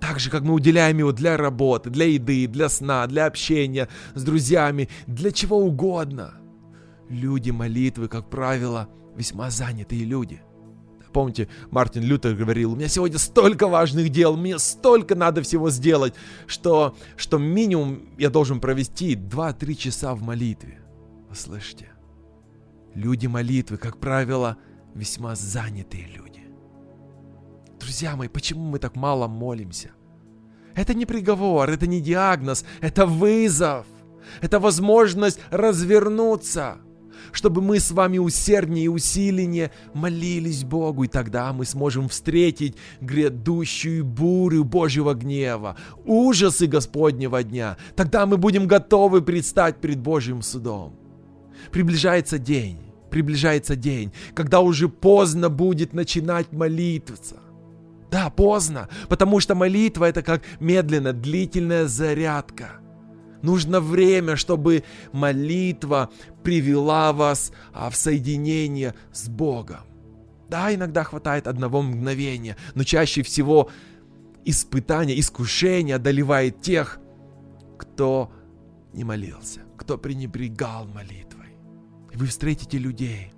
Так 0.00 0.18
же, 0.18 0.30
как 0.30 0.42
мы 0.42 0.54
уделяем 0.54 0.98
его 0.98 1.12
для 1.12 1.36
работы, 1.36 1.90
для 1.90 2.06
еды, 2.06 2.46
для 2.46 2.68
сна, 2.68 3.06
для 3.06 3.26
общения 3.26 3.88
с 4.14 4.24
друзьями, 4.24 4.88
для 5.06 5.30
чего 5.30 5.58
угодно. 5.58 6.34
Люди 7.08 7.50
молитвы, 7.50 8.08
как 8.08 8.28
правило, 8.30 8.88
весьма 9.14 9.50
занятые 9.50 10.04
люди. 10.04 10.40
Помните, 11.12 11.48
Мартин 11.70 12.02
Лютер 12.02 12.34
говорил, 12.34 12.72
у 12.72 12.76
меня 12.76 12.88
сегодня 12.88 13.18
столько 13.18 13.66
важных 13.66 14.10
дел, 14.10 14.36
мне 14.36 14.58
столько 14.58 15.14
надо 15.14 15.42
всего 15.42 15.70
сделать, 15.70 16.14
что, 16.46 16.94
что 17.16 17.38
минимум 17.38 18.08
я 18.18 18.30
должен 18.30 18.60
провести 18.60 19.16
2-3 19.16 19.74
часа 19.74 20.14
в 20.14 20.22
молитве. 20.22 20.80
Вы 21.28 21.34
слышите? 21.34 21.90
Люди 22.94 23.26
молитвы, 23.26 23.76
как 23.76 23.98
правило, 23.98 24.56
весьма 24.94 25.34
занятые 25.34 26.06
люди. 26.06 26.42
Друзья 27.80 28.14
мои, 28.16 28.28
почему 28.28 28.62
мы 28.62 28.78
так 28.78 28.94
мало 28.94 29.26
молимся? 29.26 29.90
Это 30.74 30.94
не 30.94 31.06
приговор, 31.06 31.68
это 31.70 31.86
не 31.86 32.00
диагноз, 32.00 32.64
это 32.80 33.06
вызов. 33.06 33.86
Это 34.40 34.60
возможность 34.60 35.40
развернуться. 35.50 36.78
Чтобы 37.32 37.60
мы 37.62 37.80
с 37.80 37.90
вами 37.90 38.18
усерднее 38.18 38.86
и 38.86 38.88
усиленнее 38.88 39.70
молились 39.94 40.64
Богу, 40.64 41.04
и 41.04 41.08
тогда 41.08 41.52
мы 41.52 41.64
сможем 41.64 42.08
встретить 42.08 42.76
грядущую 43.00 44.04
бурю 44.04 44.64
Божьего 44.64 45.14
гнева, 45.14 45.76
ужасы 46.04 46.66
Господнего 46.66 47.42
дня. 47.42 47.76
Тогда 47.96 48.26
мы 48.26 48.36
будем 48.36 48.66
готовы 48.66 49.22
предстать 49.22 49.76
перед 49.80 50.00
Божьим 50.00 50.42
судом. 50.42 50.94
Приближается 51.70 52.38
день, 52.38 52.78
приближается 53.10 53.76
день, 53.76 54.12
когда 54.34 54.60
уже 54.60 54.88
поздно 54.88 55.48
будет 55.48 55.92
начинать 55.92 56.52
молиться. 56.52 57.36
Да, 58.10 58.28
поздно, 58.30 58.88
потому 59.08 59.38
что 59.38 59.54
молитва 59.54 60.06
это 60.06 60.22
как 60.22 60.42
медленно, 60.58 61.12
длительная 61.12 61.86
зарядка. 61.86 62.79
Нужно 63.42 63.80
время, 63.80 64.36
чтобы 64.36 64.84
молитва 65.12 66.10
привела 66.42 67.12
вас 67.12 67.52
а, 67.72 67.90
в 67.90 67.96
соединение 67.96 68.94
с 69.12 69.28
Богом. 69.28 69.80
Да, 70.48 70.74
иногда 70.74 71.04
хватает 71.04 71.46
одного 71.46 71.80
мгновения, 71.80 72.56
но 72.74 72.84
чаще 72.84 73.22
всего 73.22 73.70
испытание, 74.44 75.18
искушение 75.18 75.96
одолевает 75.96 76.60
тех, 76.60 76.98
кто 77.78 78.32
не 78.92 79.04
молился, 79.04 79.60
кто 79.78 79.96
пренебрегал 79.96 80.86
молитвой. 80.86 81.56
И 82.12 82.16
вы 82.16 82.26
встретите 82.26 82.78
людей, 82.78 83.32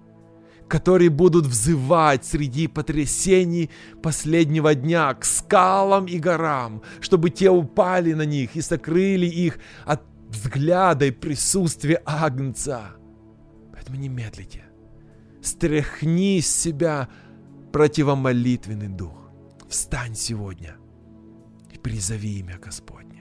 которые 0.73 1.11
будут 1.11 1.45
взывать 1.45 2.25
среди 2.25 2.67
потрясений 2.67 3.69
последнего 4.03 4.75
дня 4.75 5.13
к 5.13 5.27
скалам 5.27 6.07
и 6.07 6.19
горам, 6.19 6.81
чтобы 7.03 7.29
те 7.29 7.51
упали 7.51 8.15
на 8.15 8.23
них 8.23 8.57
и 8.57 8.63
сокрыли 8.63 9.27
их 9.27 9.59
от 9.85 10.01
взгляда 10.31 11.05
и 11.05 11.11
присутствия 11.11 12.01
Агнца. 12.07 12.97
Поэтому 13.75 13.99
не 13.99 14.09
медлите. 14.09 14.65
Стряхни 15.43 16.41
с 16.41 16.49
себя 16.49 17.11
противомолитвенный 17.71 18.89
дух. 18.89 19.31
Встань 19.69 20.15
сегодня 20.15 20.77
и 21.71 21.77
призови 21.77 22.39
имя 22.39 22.59
Господь. 22.59 23.12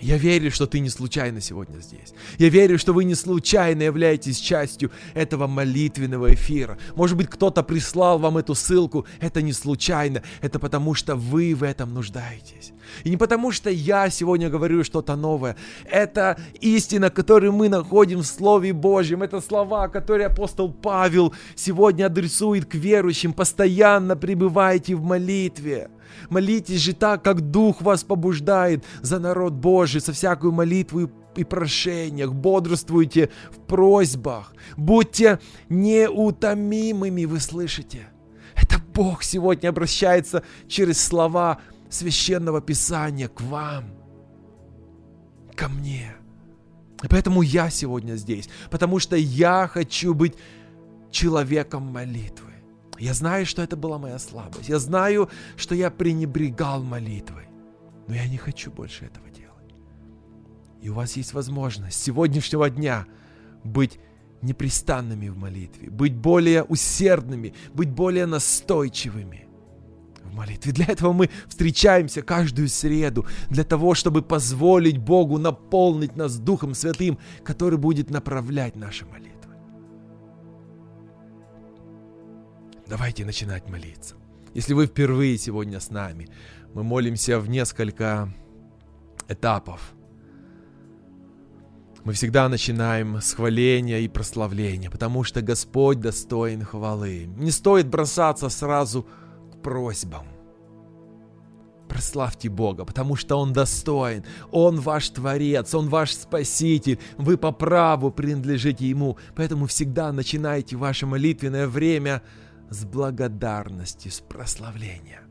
Я 0.00 0.18
верю, 0.18 0.50
что 0.50 0.66
ты 0.66 0.80
не 0.80 0.90
случайно 0.90 1.40
сегодня 1.40 1.78
здесь. 1.78 2.12
Я 2.38 2.48
верю, 2.48 2.78
что 2.78 2.92
вы 2.92 3.04
не 3.04 3.14
случайно 3.14 3.82
являетесь 3.82 4.38
частью 4.38 4.90
этого 5.14 5.46
молитвенного 5.46 6.34
эфира. 6.34 6.78
Может 6.94 7.16
быть, 7.16 7.28
кто-то 7.28 7.62
прислал 7.62 8.18
вам 8.18 8.38
эту 8.38 8.54
ссылку. 8.54 9.06
Это 9.20 9.42
не 9.42 9.52
случайно. 9.52 10.22
Это 10.42 10.58
потому, 10.58 10.94
что 10.94 11.16
вы 11.16 11.54
в 11.54 11.62
этом 11.62 11.94
нуждаетесь. 11.94 12.72
И 13.04 13.10
не 13.10 13.16
потому, 13.16 13.52
что 13.52 13.70
я 13.70 14.10
сегодня 14.10 14.48
говорю 14.48 14.84
что-то 14.84 15.16
новое. 15.16 15.56
Это 15.84 16.38
истина, 16.60 17.10
которую 17.10 17.52
мы 17.52 17.68
находим 17.68 18.20
в 18.20 18.26
Слове 18.26 18.72
Божьем. 18.72 19.22
Это 19.22 19.40
слова, 19.40 19.88
которые 19.88 20.26
апостол 20.26 20.72
Павел 20.72 21.34
сегодня 21.54 22.06
адресует 22.06 22.66
к 22.66 22.74
верующим. 22.74 23.32
Постоянно 23.32 24.16
пребывайте 24.16 24.94
в 24.94 25.02
молитве. 25.02 25.88
Молитесь 26.30 26.80
же 26.80 26.92
так, 26.92 27.22
как 27.22 27.50
Дух 27.50 27.82
вас 27.82 28.04
побуждает 28.04 28.84
за 29.02 29.18
народ 29.18 29.54
Божий, 29.54 30.00
со 30.00 30.12
всякую 30.12 30.52
молитву 30.52 31.10
и 31.36 31.44
прошениях, 31.44 32.32
бодрствуйте 32.32 33.30
в 33.50 33.60
просьбах, 33.66 34.54
будьте 34.76 35.38
неутомимыми, 35.68 37.24
вы 37.24 37.40
слышите? 37.40 38.08
Это 38.54 38.78
Бог 38.94 39.22
сегодня 39.22 39.68
обращается 39.68 40.42
через 40.66 41.04
слова 41.04 41.60
священного 41.90 42.60
писания 42.60 43.28
к 43.28 43.40
вам, 43.42 43.84
ко 45.54 45.68
мне. 45.68 46.16
И 47.02 47.08
поэтому 47.08 47.42
я 47.42 47.68
сегодня 47.68 48.14
здесь, 48.14 48.48
потому 48.70 48.98
что 48.98 49.16
я 49.16 49.68
хочу 49.70 50.14
быть 50.14 50.34
человеком 51.10 51.82
молитвы. 51.82 52.45
Я 52.98 53.14
знаю, 53.14 53.46
что 53.46 53.62
это 53.62 53.76
была 53.76 53.98
моя 53.98 54.18
слабость. 54.18 54.68
Я 54.68 54.78
знаю, 54.78 55.28
что 55.56 55.74
я 55.74 55.90
пренебрегал 55.90 56.82
молитвой. 56.82 57.44
Но 58.08 58.14
я 58.14 58.26
не 58.28 58.36
хочу 58.36 58.70
больше 58.70 59.04
этого 59.04 59.28
делать. 59.30 59.74
И 60.80 60.88
у 60.88 60.94
вас 60.94 61.16
есть 61.16 61.32
возможность 61.32 61.98
с 61.98 62.02
сегодняшнего 62.02 62.70
дня 62.70 63.06
быть 63.64 63.98
непрестанными 64.42 65.28
в 65.28 65.36
молитве, 65.36 65.90
быть 65.90 66.14
более 66.14 66.62
усердными, 66.62 67.54
быть 67.74 67.90
более 67.90 68.26
настойчивыми 68.26 69.48
в 70.22 70.34
молитве. 70.34 70.72
Для 70.72 70.86
этого 70.86 71.12
мы 71.12 71.30
встречаемся 71.48 72.22
каждую 72.22 72.68
среду, 72.68 73.26
для 73.48 73.64
того, 73.64 73.94
чтобы 73.94 74.22
позволить 74.22 74.98
Богу 74.98 75.38
наполнить 75.38 76.16
нас 76.16 76.38
Духом 76.38 76.74
Святым, 76.74 77.18
который 77.42 77.78
будет 77.78 78.10
направлять 78.10 78.76
наши 78.76 79.04
молитвы. 79.06 79.35
Давайте 82.88 83.24
начинать 83.24 83.68
молиться. 83.68 84.14
Если 84.54 84.72
вы 84.72 84.86
впервые 84.86 85.36
сегодня 85.38 85.80
с 85.80 85.90
нами, 85.90 86.28
мы 86.72 86.84
молимся 86.84 87.40
в 87.40 87.48
несколько 87.48 88.32
этапов. 89.28 89.92
Мы 92.04 92.12
всегда 92.12 92.48
начинаем 92.48 93.20
с 93.20 93.34
хваления 93.34 93.98
и 93.98 94.08
прославления, 94.08 94.88
потому 94.88 95.24
что 95.24 95.42
Господь 95.42 95.98
достоин 95.98 96.62
хвалы. 96.62 97.24
Не 97.36 97.50
стоит 97.50 97.88
бросаться 97.88 98.48
сразу 98.48 99.08
к 99.52 99.62
просьбам. 99.62 100.28
Прославьте 101.88 102.48
Бога, 102.48 102.84
потому 102.84 103.16
что 103.16 103.36
Он 103.36 103.52
достоин. 103.52 104.24
Он 104.52 104.78
ваш 104.78 105.08
Творец, 105.10 105.74
Он 105.74 105.88
ваш 105.88 106.12
Спаситель. 106.14 107.00
Вы 107.18 107.36
по 107.36 107.50
праву 107.50 108.12
принадлежите 108.12 108.88
Ему. 108.88 109.18
Поэтому 109.34 109.66
всегда 109.66 110.12
начинайте 110.12 110.76
ваше 110.76 111.06
молитвенное 111.06 111.66
время– 111.66 112.22
с 112.32 112.44
благодарности, 112.84 114.08
с 114.08 114.20
прославления. 114.20 115.22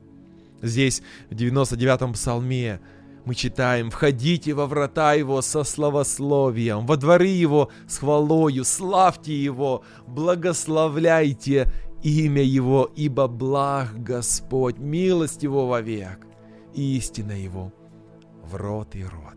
Здесь 0.62 1.02
в 1.30 1.34
99-м 1.34 2.14
псалме 2.14 2.80
мы 3.26 3.36
читаем 3.36 3.90
«Входите 3.90 4.54
во 4.54 4.68
врата 4.68 5.14
Его 5.14 5.42
со 5.42 5.64
славословием, 5.64 6.86
во 6.86 6.96
дворы 6.98 7.28
Его 7.28 7.70
с 7.88 7.98
хвалою, 7.98 8.64
славьте 8.64 9.36
Его, 9.36 9.84
благословляйте 10.08 11.72
имя 12.04 12.44
Его, 12.44 12.92
ибо 12.96 13.28
благ 13.28 14.02
Господь, 14.04 14.78
милость 14.78 15.44
Его 15.44 15.68
вовек, 15.68 16.20
истина 16.74 17.32
Его 17.32 17.74
в 18.44 18.56
рот 18.56 18.96
и 18.96 19.04
рот». 19.04 19.36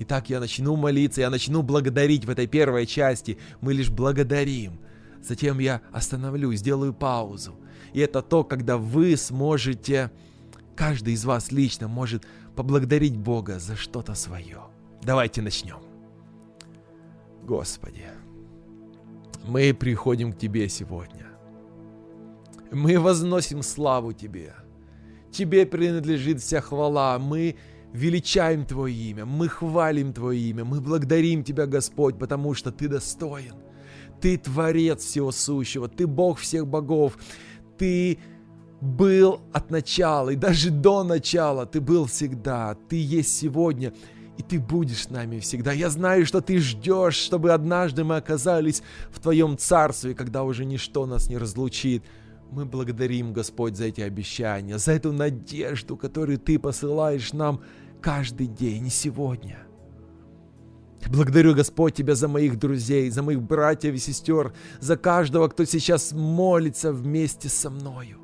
Итак, 0.00 0.30
я 0.30 0.38
начну 0.38 0.76
молиться, 0.76 1.20
я 1.20 1.30
начну 1.30 1.62
благодарить 1.62 2.24
в 2.24 2.30
этой 2.30 2.46
первой 2.46 2.86
части. 2.86 3.36
Мы 3.60 3.74
лишь 3.74 3.90
благодарим– 3.90 4.78
Затем 5.22 5.58
я 5.58 5.82
остановлюсь, 5.92 6.60
сделаю 6.60 6.94
паузу. 6.94 7.56
И 7.92 8.00
это 8.00 8.22
то, 8.22 8.44
когда 8.44 8.76
вы 8.76 9.16
сможете, 9.16 10.10
каждый 10.76 11.14
из 11.14 11.24
вас 11.24 11.52
лично 11.52 11.88
может 11.88 12.26
поблагодарить 12.54 13.16
Бога 13.16 13.58
за 13.58 13.76
что-то 13.76 14.14
свое. 14.14 14.62
Давайте 15.02 15.42
начнем. 15.42 15.80
Господи, 17.42 18.06
мы 19.46 19.72
приходим 19.72 20.32
к 20.32 20.38
Тебе 20.38 20.68
сегодня. 20.68 21.26
Мы 22.70 22.98
возносим 22.98 23.62
славу 23.62 24.12
Тебе. 24.12 24.54
Тебе 25.30 25.66
принадлежит 25.66 26.40
вся 26.40 26.60
хвала. 26.60 27.18
Мы 27.18 27.56
величаем 27.92 28.66
Твое 28.66 28.94
имя, 28.94 29.24
мы 29.24 29.48
хвалим 29.48 30.12
Твое 30.12 30.40
имя, 30.50 30.64
мы 30.64 30.80
благодарим 30.80 31.42
Тебя, 31.42 31.66
Господь, 31.66 32.18
потому 32.18 32.54
что 32.54 32.70
Ты 32.70 32.88
достоин. 32.88 33.54
Ты 34.20 34.36
Творец 34.36 35.04
всего 35.04 35.32
сущего, 35.32 35.88
Ты 35.88 36.06
Бог 36.06 36.38
всех 36.38 36.66
богов, 36.66 37.18
Ты 37.76 38.18
был 38.80 39.40
от 39.52 39.70
начала 39.70 40.30
и 40.30 40.36
даже 40.36 40.70
до 40.70 41.04
начала, 41.04 41.66
Ты 41.66 41.80
был 41.80 42.06
всегда, 42.06 42.76
Ты 42.88 42.96
есть 42.96 43.36
сегодня, 43.36 43.92
и 44.36 44.42
Ты 44.42 44.58
будешь 44.58 45.04
с 45.04 45.10
нами 45.10 45.40
всегда. 45.40 45.72
Я 45.72 45.90
знаю, 45.90 46.26
что 46.26 46.40
Ты 46.40 46.58
ждешь, 46.58 47.16
чтобы 47.16 47.52
однажды 47.52 48.04
мы 48.04 48.16
оказались 48.16 48.82
в 49.10 49.20
Твоем 49.20 49.58
Царстве, 49.58 50.14
когда 50.14 50.44
уже 50.44 50.64
ничто 50.64 51.06
нас 51.06 51.28
не 51.28 51.36
разлучит. 51.36 52.04
Мы 52.50 52.64
благодарим, 52.64 53.32
Господь, 53.32 53.76
за 53.76 53.86
эти 53.86 54.00
обещания, 54.00 54.78
за 54.78 54.92
эту 54.92 55.12
надежду, 55.12 55.96
которую 55.96 56.38
Ты 56.38 56.58
посылаешь 56.58 57.32
нам 57.32 57.60
каждый 58.00 58.46
день 58.46 58.86
и 58.86 58.90
сегодня. 58.90 59.67
Благодарю, 61.06 61.54
Господь, 61.54 61.94
Тебя 61.94 62.14
за 62.14 62.28
моих 62.28 62.58
друзей, 62.58 63.10
за 63.10 63.22
моих 63.22 63.40
братьев 63.40 63.94
и 63.94 63.98
сестер, 63.98 64.52
за 64.80 64.96
каждого, 64.96 65.48
кто 65.48 65.64
сейчас 65.64 66.12
молится 66.12 66.92
вместе 66.92 67.48
со 67.48 67.70
мною. 67.70 68.18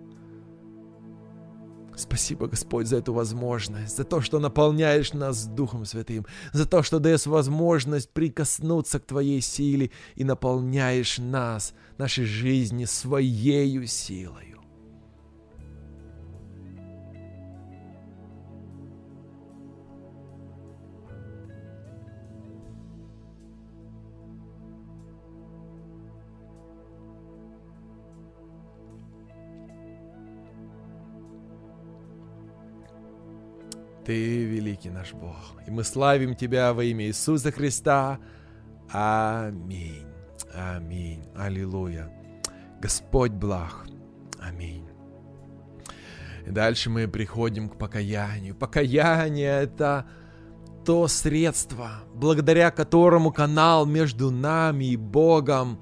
Спасибо, 1.97 2.49
Господь, 2.49 2.89
за 2.89 2.97
эту 2.97 3.13
возможность, 3.13 3.97
за 3.97 4.05
то, 4.05 4.21
что 4.21 4.41
наполняешь 4.41 5.13
нас 5.13 5.47
Духом 5.47 5.85
Святым, 5.85 6.27
за 6.53 6.67
то, 6.67 6.83
что 6.83 6.99
даешь 6.99 7.27
возможность 7.27 8.11
прикоснуться 8.11 8.99
к 8.99 9.07
Твоей 9.07 9.41
силе 9.41 9.93
и 10.17 10.25
наполняешь 10.25 11.19
нас, 11.19 11.73
нашей 11.97 12.25
жизни 12.25 12.85
Своею 12.85 13.87
силою. 13.87 14.54
Ты 34.05 34.45
великий 34.45 34.91
наш 34.91 35.15
Бог. 35.15 35.55
И 35.67 35.71
мы 35.71 35.83
славим 35.83 36.35
Тебя 36.35 36.75
во 36.75 36.85
имя 36.85 37.07
Иисуса 37.07 37.51
Христа. 37.51 38.19
Аминь. 38.91 40.07
Аминь. 40.55 41.25
Аллилуйя. 41.35 42.11
Господь 42.81 43.33
благ. 43.33 43.87
Аминь. 44.41 44.87
И 46.47 46.51
дальше 46.51 46.91
мы 46.91 47.09
приходим 47.09 47.71
к 47.71 47.79
покаянию. 47.79 48.55
Покаяние 48.55 49.63
это 49.63 50.07
то 50.85 51.09
средство, 51.09 52.03
благодаря 52.15 52.71
которому 52.71 53.33
канал 53.33 53.87
между 53.87 54.31
нами 54.31 54.85
и 54.85 54.97
Богом 54.97 55.81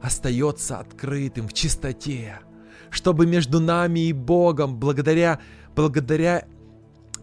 остается 0.00 0.78
открытым 0.78 1.48
в 1.48 1.52
чистоте, 1.52 2.40
чтобы 2.88 3.26
между 3.26 3.60
нами 3.60 4.00
и 4.00 4.14
Богом, 4.14 4.78
благодаря, 4.78 5.40
благодаря 5.76 6.46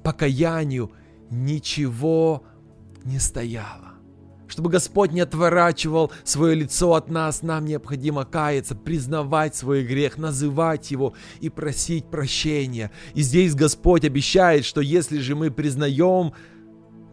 покаянию, 0.03 0.91
ничего 1.29 2.43
не 3.03 3.19
стояло. 3.19 3.91
Чтобы 4.51 4.69
Господь 4.69 5.13
не 5.13 5.21
отворачивал 5.21 6.11
свое 6.25 6.55
лицо 6.55 6.93
от 6.93 7.09
нас, 7.09 7.41
нам 7.41 7.63
необходимо 7.63 8.25
каяться, 8.25 8.75
признавать 8.75 9.55
свой 9.55 9.85
грех, 9.85 10.17
называть 10.17 10.91
его 10.91 11.13
и 11.39 11.47
просить 11.47 12.11
прощения. 12.11 12.91
И 13.13 13.21
здесь 13.21 13.55
Господь 13.55 14.03
обещает, 14.03 14.65
что 14.65 14.81
если 14.81 15.19
же 15.19 15.35
мы 15.35 15.51
признаем 15.51 16.33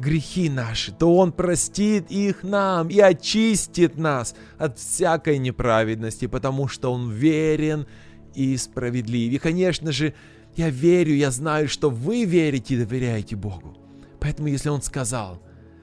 грехи 0.01 0.49
наши, 0.49 0.91
то 0.91 1.17
Он 1.17 1.31
простит 1.31 2.11
их 2.11 2.43
нам 2.43 2.89
и 2.89 2.99
очистит 2.99 3.97
нас 3.97 4.35
от 4.59 4.81
всякой 4.81 5.39
неправедности, 5.39 6.27
потому 6.27 6.67
что 6.67 6.93
Он 6.93 7.09
верен 7.09 7.87
и 8.35 8.57
справедлив. 8.57 9.33
И, 9.33 9.39
конечно 9.39 9.93
же, 9.93 10.13
я 10.59 10.71
верю, 10.71 11.15
я 11.15 11.31
знаю, 11.31 11.69
что 11.69 11.89
вы 11.91 12.25
верите 12.25 12.75
и 12.75 12.79
доверяете 12.79 13.37
Богу. 13.37 13.77
Поэтому, 14.21 14.49
если 14.49 14.69
Он 14.69 14.83
сказал, 14.83 15.41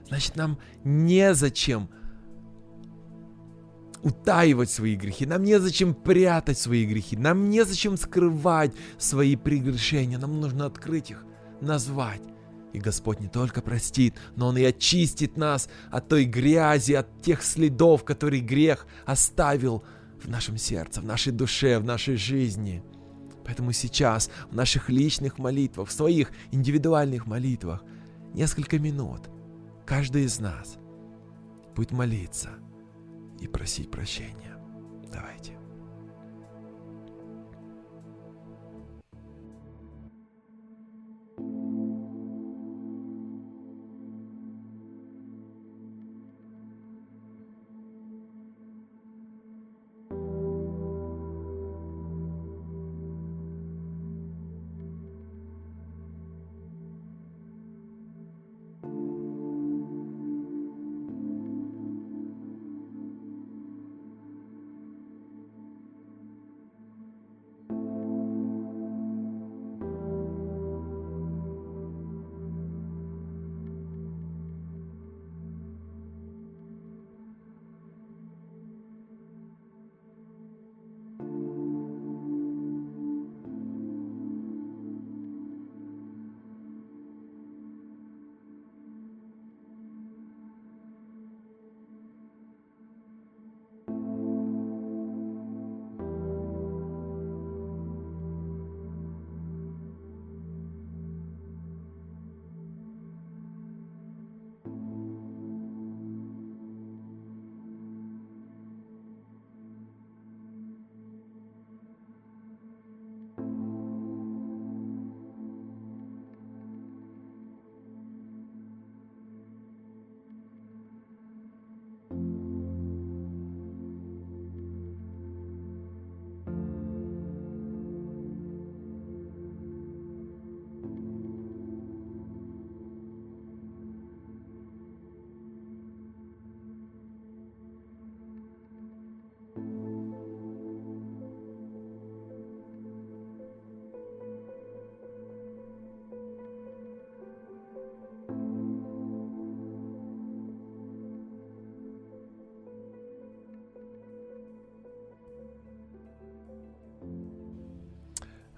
значит, 0.07 0.35
нам 0.35 0.59
незачем 0.83 1.89
утаивать 4.03 4.69
свои 4.69 4.95
грехи, 4.95 5.25
нам 5.25 5.43
незачем 5.43 5.93
прятать 5.93 6.59
свои 6.59 6.85
грехи, 6.85 7.17
нам 7.17 7.49
незачем 7.49 7.97
скрывать 7.97 8.73
свои 8.99 9.35
прегрешения, 9.35 10.17
нам 10.17 10.39
нужно 10.39 10.65
открыть 10.65 11.09
их, 11.09 11.25
назвать 11.61 12.21
и 12.75 12.79
Господь 12.79 13.21
не 13.21 13.29
только 13.29 13.61
простит, 13.61 14.15
но 14.35 14.47
Он 14.47 14.57
и 14.57 14.63
очистит 14.63 15.37
нас 15.37 15.69
от 15.91 16.09
той 16.09 16.25
грязи, 16.25 16.91
от 16.91 17.21
тех 17.21 17.41
следов, 17.41 18.03
которые 18.03 18.41
грех 18.41 18.85
оставил 19.05 19.83
в 20.21 20.29
нашем 20.29 20.57
сердце, 20.57 20.99
в 20.99 21.05
нашей 21.05 21.31
душе, 21.31 21.79
в 21.79 21.85
нашей 21.85 22.17
жизни. 22.17 22.83
Поэтому 23.45 23.71
сейчас 23.71 24.29
в 24.49 24.55
наших 24.55 24.89
личных 24.89 25.37
молитвах, 25.37 25.89
в 25.89 25.91
своих 25.91 26.31
индивидуальных 26.51 27.27
молитвах, 27.27 27.83
несколько 28.33 28.79
минут 28.79 29.29
каждый 29.85 30.23
из 30.23 30.39
нас 30.39 30.77
будет 31.75 31.91
молиться 31.91 32.49
и 33.39 33.47
просить 33.47 33.91
прощения. 33.91 34.57
Давайте. 35.11 35.64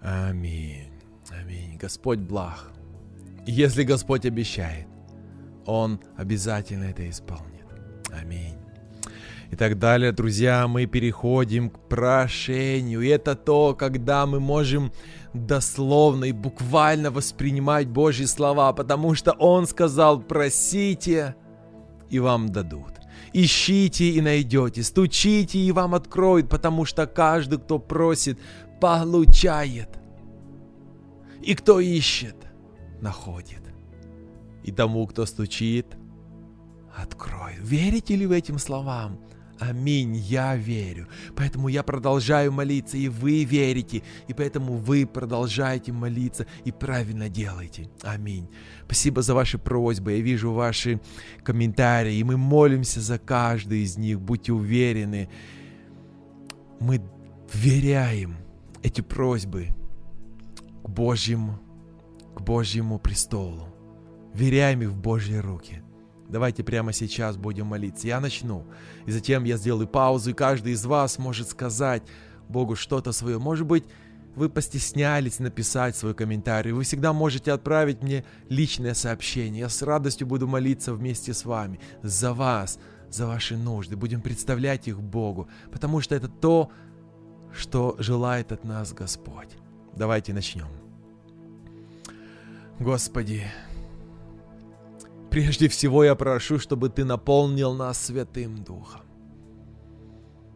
Аминь. 0.07 0.89
Аминь. 1.29 1.77
Господь 1.77 2.19
благ. 2.19 2.71
Если 3.45 3.83
Господь 3.83 4.25
обещает, 4.25 4.87
Он 5.65 5.99
обязательно 6.15 6.85
это 6.85 7.09
исполнит. 7.09 7.65
Аминь. 8.13 8.55
И 9.51 9.57
так 9.57 9.77
далее, 9.77 10.13
друзья, 10.13 10.65
мы 10.69 10.85
переходим 10.85 11.69
к 11.69 11.89
прошению. 11.89 13.01
И 13.01 13.07
это 13.07 13.35
то, 13.35 13.75
когда 13.75 14.25
мы 14.25 14.39
можем 14.39 14.93
дословно 15.33 16.23
и 16.23 16.31
буквально 16.31 17.11
воспринимать 17.11 17.87
Божьи 17.89 18.25
слова, 18.25 18.71
потому 18.71 19.13
что 19.13 19.33
Он 19.33 19.67
сказал, 19.67 20.21
просите, 20.21 21.35
и 22.09 22.19
вам 22.19 22.47
дадут. 22.47 22.93
Ищите 23.33 24.11
и 24.11 24.21
найдете, 24.21 24.83
стучите 24.83 25.59
и 25.59 25.73
вам 25.73 25.95
откроют, 25.95 26.47
потому 26.49 26.85
что 26.85 27.07
каждый, 27.07 27.59
кто 27.59 27.77
просит, 27.77 28.39
получает. 28.79 29.96
И 31.47 31.55
кто 31.55 31.79
ищет, 31.79 32.35
находит. 32.99 33.61
И 34.65 34.71
тому, 34.73 35.07
кто 35.07 35.25
стучит, 35.25 35.85
открой. 36.93 37.53
Верите 37.61 38.17
ли 38.17 38.25
вы 38.25 38.37
этим 38.37 38.59
словам? 38.59 39.17
Аминь, 39.57 40.17
я 40.17 40.57
верю. 40.57 41.07
Поэтому 41.37 41.69
я 41.69 41.83
продолжаю 41.83 42.51
молиться, 42.51 42.97
и 42.97 43.07
вы 43.07 43.45
верите. 43.45 44.03
И 44.27 44.33
поэтому 44.33 44.73
вы 44.73 45.05
продолжаете 45.05 45.93
молиться 45.93 46.45
и 46.65 46.73
правильно 46.73 47.29
делаете. 47.29 47.89
Аминь. 48.03 48.49
Спасибо 48.83 49.21
за 49.21 49.33
ваши 49.33 49.57
просьбы. 49.57 50.11
Я 50.11 50.19
вижу 50.19 50.51
ваши 50.51 50.99
комментарии, 51.45 52.15
и 52.15 52.25
мы 52.25 52.35
молимся 52.35 52.99
за 52.99 53.19
каждый 53.19 53.83
из 53.83 53.95
них. 53.95 54.19
Будьте 54.19 54.51
уверены. 54.51 55.29
Мы 56.81 57.01
веряем 57.53 58.35
эти 58.83 58.99
просьбы 58.99 59.76
к 60.87 60.89
Божьему, 60.89 61.59
к 62.33 62.41
Божьему 62.41 62.97
престолу. 62.97 63.67
Веряем 64.33 64.81
их 64.81 64.89
в 64.89 64.97
Божьи 64.97 65.35
руки. 65.35 65.83
Давайте 66.29 66.63
прямо 66.63 66.93
сейчас 66.93 67.35
будем 67.35 67.67
молиться. 67.67 68.07
Я 68.07 68.21
начну, 68.21 68.65
и 69.05 69.11
затем 69.11 69.43
я 69.43 69.57
сделаю 69.57 69.87
паузу, 69.87 70.31
и 70.31 70.33
каждый 70.33 70.73
из 70.73 70.85
вас 70.85 71.19
может 71.19 71.49
сказать 71.49 72.03
Богу 72.47 72.75
что-то 72.75 73.11
свое. 73.11 73.37
Может 73.37 73.67
быть, 73.67 73.83
вы 74.35 74.49
постеснялись 74.49 75.39
написать 75.39 75.95
свой 75.95 76.13
комментарий, 76.13 76.71
вы 76.71 76.83
всегда 76.83 77.11
можете 77.11 77.51
отправить 77.51 78.01
мне 78.01 78.23
личное 78.49 78.93
сообщение. 78.93 79.61
Я 79.61 79.69
с 79.69 79.81
радостью 79.81 80.27
буду 80.27 80.47
молиться 80.47 80.93
вместе 80.93 81.33
с 81.33 81.43
вами 81.43 81.79
за 82.01 82.33
вас, 82.33 82.79
за 83.09 83.27
ваши 83.27 83.57
нужды. 83.57 83.97
Будем 83.97 84.21
представлять 84.21 84.87
их 84.87 85.01
Богу, 85.01 85.49
потому 85.71 85.99
что 85.99 86.15
это 86.15 86.29
то, 86.29 86.71
что 87.51 87.95
желает 87.99 88.51
от 88.51 88.63
нас 88.63 88.93
Господь. 88.93 89.57
Давайте 89.97 90.31
начнем. 90.31 90.67
Господи, 92.79 93.43
прежде 95.31 95.67
всего 95.67 96.03
я 96.03 96.13
прошу, 96.13 96.59
чтобы 96.59 96.89
Ты 96.89 97.03
наполнил 97.03 97.73
нас 97.73 98.05
Святым 98.05 98.63
Духом. 98.63 99.01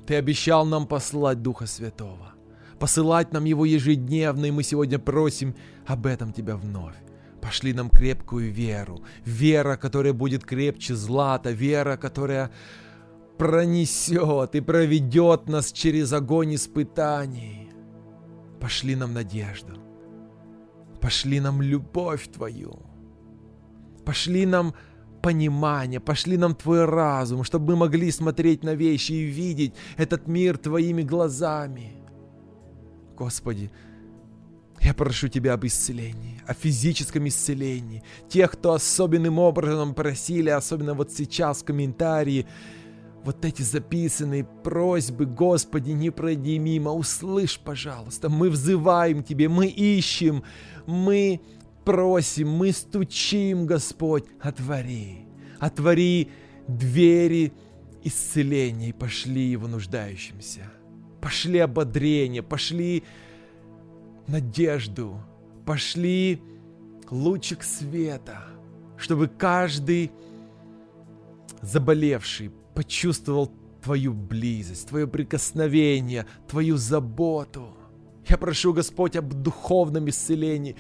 Ты 0.06 0.16
обещал 0.16 0.66
нам 0.66 0.86
послать 0.86 1.42
Духа 1.42 1.66
Святого, 1.66 2.34
посылать 2.80 3.34
нам 3.34 3.46
Его 3.46 3.66
ежедневно, 3.66 4.46
и 4.46 4.52
мы 4.52 4.62
сегодня 4.62 5.00
просим 5.00 5.56
об 5.88 6.06
этом 6.06 6.34
Тебя 6.34 6.56
вновь. 6.56 6.96
Пошли 7.42 7.74
нам 7.74 7.90
крепкую 7.90 8.52
веру, 8.52 9.02
вера, 9.26 9.76
которая 9.76 10.14
будет 10.14 10.46
крепче 10.46 10.94
злата, 10.94 11.50
вера, 11.50 11.98
которая 11.98 12.52
пронесет 13.40 14.54
и 14.54 14.62
проведет 14.62 15.50
нас 15.50 15.72
через 15.72 16.14
огонь 16.14 16.54
испытаний. 16.54 17.61
Пошли 18.62 18.96
нам 18.96 19.14
надежду, 19.14 19.74
пошли 21.02 21.40
нам 21.40 21.62
любовь 21.62 22.28
Твою, 22.28 22.80
пошли 24.06 24.46
нам 24.46 24.74
понимание, 25.22 26.00
пошли 26.00 26.38
нам 26.38 26.54
Твой 26.54 26.86
разум, 26.86 27.44
чтобы 27.44 27.74
мы 27.74 27.80
могли 27.80 28.12
смотреть 28.12 28.64
на 28.64 28.76
вещи 28.76 29.14
и 29.14 29.24
видеть 29.24 29.74
этот 29.98 30.28
мир 30.28 30.58
Твоими 30.58 31.02
глазами. 31.02 31.94
Господи, 33.18 33.72
я 34.80 34.94
прошу 34.94 35.28
Тебя 35.28 35.54
об 35.54 35.66
исцелении, 35.66 36.42
о 36.48 36.54
физическом 36.54 37.28
исцелении. 37.28 38.04
Тех, 38.30 38.52
кто 38.52 38.74
особенным 38.74 39.40
образом 39.40 39.96
просили, 39.96 40.50
особенно 40.50 40.94
вот 40.94 41.12
сейчас 41.12 41.62
в 41.62 41.66
комментарии, 41.66 42.46
вот 43.24 43.46
эти 43.46 43.62
записанные 43.62 44.44
просьбы, 44.44 45.26
Господи, 45.26 45.92
не 45.92 46.10
пройди 46.10 46.58
мимо, 46.58 46.92
услышь, 46.92 47.60
пожалуйста. 47.60 48.30
Мы 48.30 48.50
взываем 48.50 49.24
Тебе, 49.24 49.48
мы 49.48 49.68
ищем, 49.68 50.44
мы 50.88 51.42
просим, 51.86 52.50
мы 52.50 52.72
стучим, 52.72 53.66
Господь, 53.66 54.26
отвори, 54.40 55.28
отвори 55.60 56.30
двери 56.68 57.54
исцеления 58.04 58.90
и 58.90 58.94
пошли 58.94 59.44
его 59.44 59.68
нуждающимся. 59.68 60.72
Пошли 61.22 61.60
ободрение, 61.60 62.42
пошли 62.42 63.04
надежду, 64.28 65.22
пошли 65.66 66.42
лучик 67.12 67.64
света, 67.64 68.46
чтобы 68.98 69.28
каждый 69.28 70.12
заболевший 71.62 72.52
почувствовал 72.82 73.52
Твою 73.84 74.12
близость, 74.14 74.88
Твое 74.88 75.06
прикосновение, 75.06 76.26
Твою 76.48 76.78
заботу. 76.78 77.78
Я 78.28 78.38
прошу, 78.38 78.74
Господь, 78.74 79.16
об 79.16 79.34
духовном 79.34 80.10
исцелении. 80.10 80.76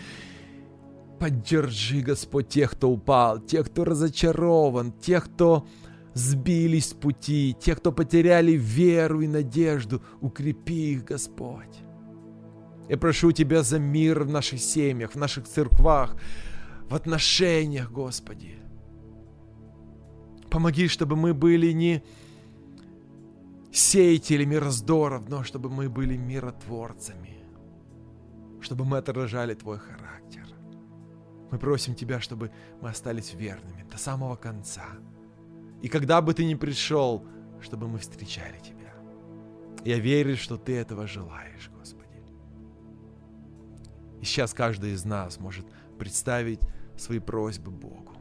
Поддержи, 1.20 2.02
Господь, 2.02 2.50
тех, 2.50 2.72
кто 2.72 2.90
упал, 2.90 3.40
тех, 3.40 3.68
кто 3.68 3.86
разочарован, 3.86 4.94
тех, 4.94 5.26
кто 5.26 5.68
сбились 6.16 6.90
с 6.90 6.94
пути, 6.94 7.56
тех, 7.60 7.78
кто 7.78 7.92
потеряли 7.92 8.54
веру 8.54 9.22
и 9.22 9.28
надежду. 9.28 10.02
Укрепи 10.22 10.94
их, 10.94 11.06
Господь. 11.06 11.84
Я 12.90 12.98
прошу 12.98 13.32
Тебя 13.32 13.62
за 13.62 13.78
мир 13.78 14.24
в 14.24 14.30
наших 14.32 14.60
семьях, 14.60 15.12
в 15.12 15.18
наших 15.18 15.48
церквах, 15.48 16.16
в 16.90 16.96
отношениях, 16.96 17.92
Господи. 17.92 18.61
Помоги, 20.52 20.90
чтобы 20.90 21.16
мы 21.16 21.34
были 21.34 21.72
не 21.72 22.04
сеятелями 23.72 24.56
раздоров, 24.56 25.30
но 25.30 25.44
чтобы 25.44 25.70
мы 25.70 25.90
были 25.90 26.18
миротворцами, 26.18 27.38
чтобы 28.60 28.84
мы 28.84 28.98
отражали 28.98 29.54
Твой 29.54 29.80
характер. 29.80 30.46
Мы 31.52 31.58
просим 31.58 31.96
Тебя, 31.96 32.20
чтобы 32.20 32.52
мы 32.82 32.90
остались 32.90 33.34
верными 33.34 33.86
до 33.90 33.98
самого 33.98 34.36
конца. 34.36 34.88
И 35.82 35.88
когда 35.88 36.22
бы 36.22 36.34
Ты 36.34 36.44
ни 36.44 36.56
пришел, 36.56 37.26
чтобы 37.62 37.88
мы 37.88 38.00
встречали 38.00 38.60
Тебя. 38.60 38.94
Я 39.86 40.00
верю, 40.00 40.36
что 40.36 40.58
Ты 40.58 40.76
этого 40.76 41.08
желаешь, 41.08 41.72
Господи. 41.80 42.22
И 44.20 44.26
сейчас 44.26 44.54
каждый 44.54 44.92
из 44.92 45.06
нас 45.06 45.40
может 45.40 45.66
представить 45.98 46.60
свои 46.98 47.20
просьбы 47.20 47.72
Богу. 47.72 48.21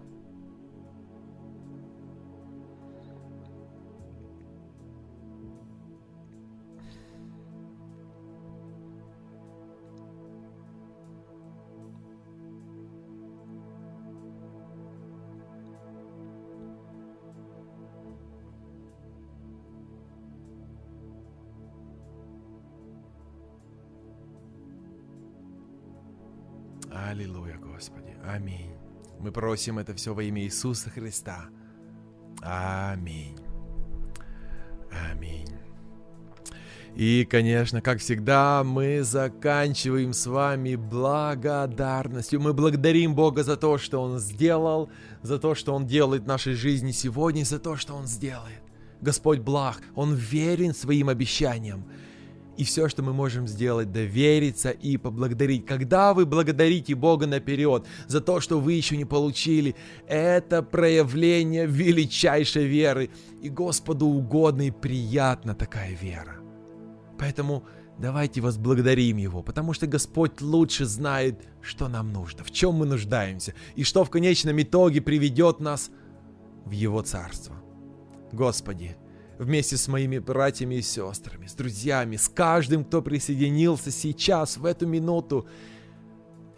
Господи. 27.80 28.14
Аминь. 28.26 28.74
Мы 29.20 29.32
просим 29.32 29.78
это 29.78 29.94
все 29.94 30.12
во 30.12 30.22
имя 30.22 30.42
Иисуса 30.42 30.90
Христа. 30.90 31.46
Аминь. 32.42 33.38
Аминь. 35.10 35.48
И, 36.94 37.24
конечно, 37.24 37.80
как 37.80 38.00
всегда, 38.00 38.64
мы 38.64 39.02
заканчиваем 39.02 40.12
с 40.12 40.26
вами 40.26 40.74
благодарностью. 40.74 42.42
Мы 42.42 42.52
благодарим 42.52 43.14
Бога 43.14 43.44
за 43.44 43.56
то, 43.56 43.78
что 43.78 44.02
Он 44.02 44.18
сделал, 44.18 44.90
за 45.22 45.38
то, 45.38 45.54
что 45.54 45.72
Он 45.72 45.86
делает 45.86 46.24
в 46.24 46.26
нашей 46.26 46.52
жизни 46.52 46.90
сегодня, 46.90 47.44
за 47.44 47.58
то, 47.58 47.76
что 47.76 47.94
Он 47.94 48.06
сделает. 48.06 48.60
Господь 49.00 49.38
благ, 49.38 49.80
Он 49.94 50.12
верен 50.14 50.74
своим 50.74 51.08
обещаниям. 51.08 51.90
И 52.60 52.64
все, 52.64 52.90
что 52.90 53.02
мы 53.02 53.14
можем 53.14 53.48
сделать, 53.48 53.90
довериться 53.90 54.68
и 54.68 54.98
поблагодарить. 54.98 55.64
Когда 55.64 56.12
вы 56.12 56.26
благодарите 56.26 56.94
Бога 56.94 57.26
наперед 57.26 57.86
за 58.06 58.20
то, 58.20 58.38
что 58.40 58.60
вы 58.60 58.74
еще 58.74 58.98
не 58.98 59.06
получили, 59.06 59.74
это 60.06 60.62
проявление 60.62 61.64
величайшей 61.64 62.66
веры. 62.66 63.08
И 63.40 63.48
Господу 63.48 64.08
угодно 64.08 64.66
и 64.66 64.70
приятна 64.70 65.54
такая 65.54 65.96
вера. 65.96 66.36
Поэтому 67.18 67.64
давайте 67.98 68.42
возблагодарим 68.42 69.16
Его, 69.16 69.42
потому 69.42 69.72
что 69.72 69.86
Господь 69.86 70.42
лучше 70.42 70.84
знает, 70.84 71.48
что 71.62 71.88
нам 71.88 72.12
нужно, 72.12 72.44
в 72.44 72.50
чем 72.50 72.74
мы 72.74 72.84
нуждаемся, 72.84 73.54
и 73.74 73.84
что 73.84 74.04
в 74.04 74.10
конечном 74.10 74.60
итоге 74.60 75.00
приведет 75.00 75.60
нас 75.60 75.90
в 76.66 76.72
Его 76.72 77.00
Царство. 77.00 77.56
Господи, 78.32 78.98
вместе 79.40 79.78
с 79.78 79.88
моими 79.88 80.18
братьями 80.18 80.76
и 80.76 80.82
сестрами, 80.82 81.46
с 81.46 81.54
друзьями, 81.54 82.16
с 82.16 82.28
каждым, 82.28 82.84
кто 82.84 83.00
присоединился 83.00 83.90
сейчас, 83.90 84.58
в 84.58 84.66
эту 84.66 84.86
минуту. 84.86 85.48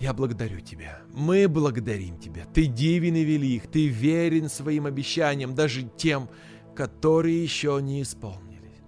Я 0.01 0.13
благодарю 0.13 0.59
Тебя. 0.61 1.01
Мы 1.15 1.47
благодарим 1.47 2.19
Тебя. 2.19 2.45
Ты 2.53 2.67
дивен 2.67 3.15
и 3.15 3.23
велик. 3.23 3.69
Ты 3.69 3.87
верен 3.87 4.49
своим 4.49 4.87
обещаниям, 4.87 5.55
даже 5.55 5.89
тем, 5.97 6.29
которые 6.75 7.41
еще 7.41 7.79
не 7.81 8.03
исполнились. 8.03 8.83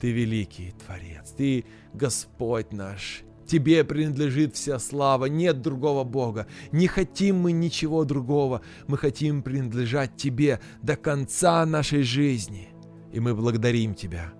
Ты 0.00 0.10
великий 0.10 0.74
Творец. 0.84 1.32
Ты 1.36 1.64
Господь 1.94 2.72
наш. 2.72 3.22
Тебе 3.46 3.84
принадлежит 3.84 4.56
вся 4.56 4.80
слава, 4.80 5.26
нет 5.26 5.60
другого 5.62 6.02
Бога. 6.02 6.48
Не 6.72 6.88
хотим 6.88 7.38
мы 7.38 7.52
ничего 7.52 8.04
другого. 8.04 8.62
Мы 8.88 8.98
хотим 8.98 9.42
принадлежать 9.42 10.16
Тебе 10.16 10.58
до 10.82 10.96
конца 10.96 11.64
нашей 11.64 12.02
жизни. 12.02 12.70
И 13.12 13.20
мы 13.20 13.34
благодарим 13.34 13.94
Тебя, 13.94 14.32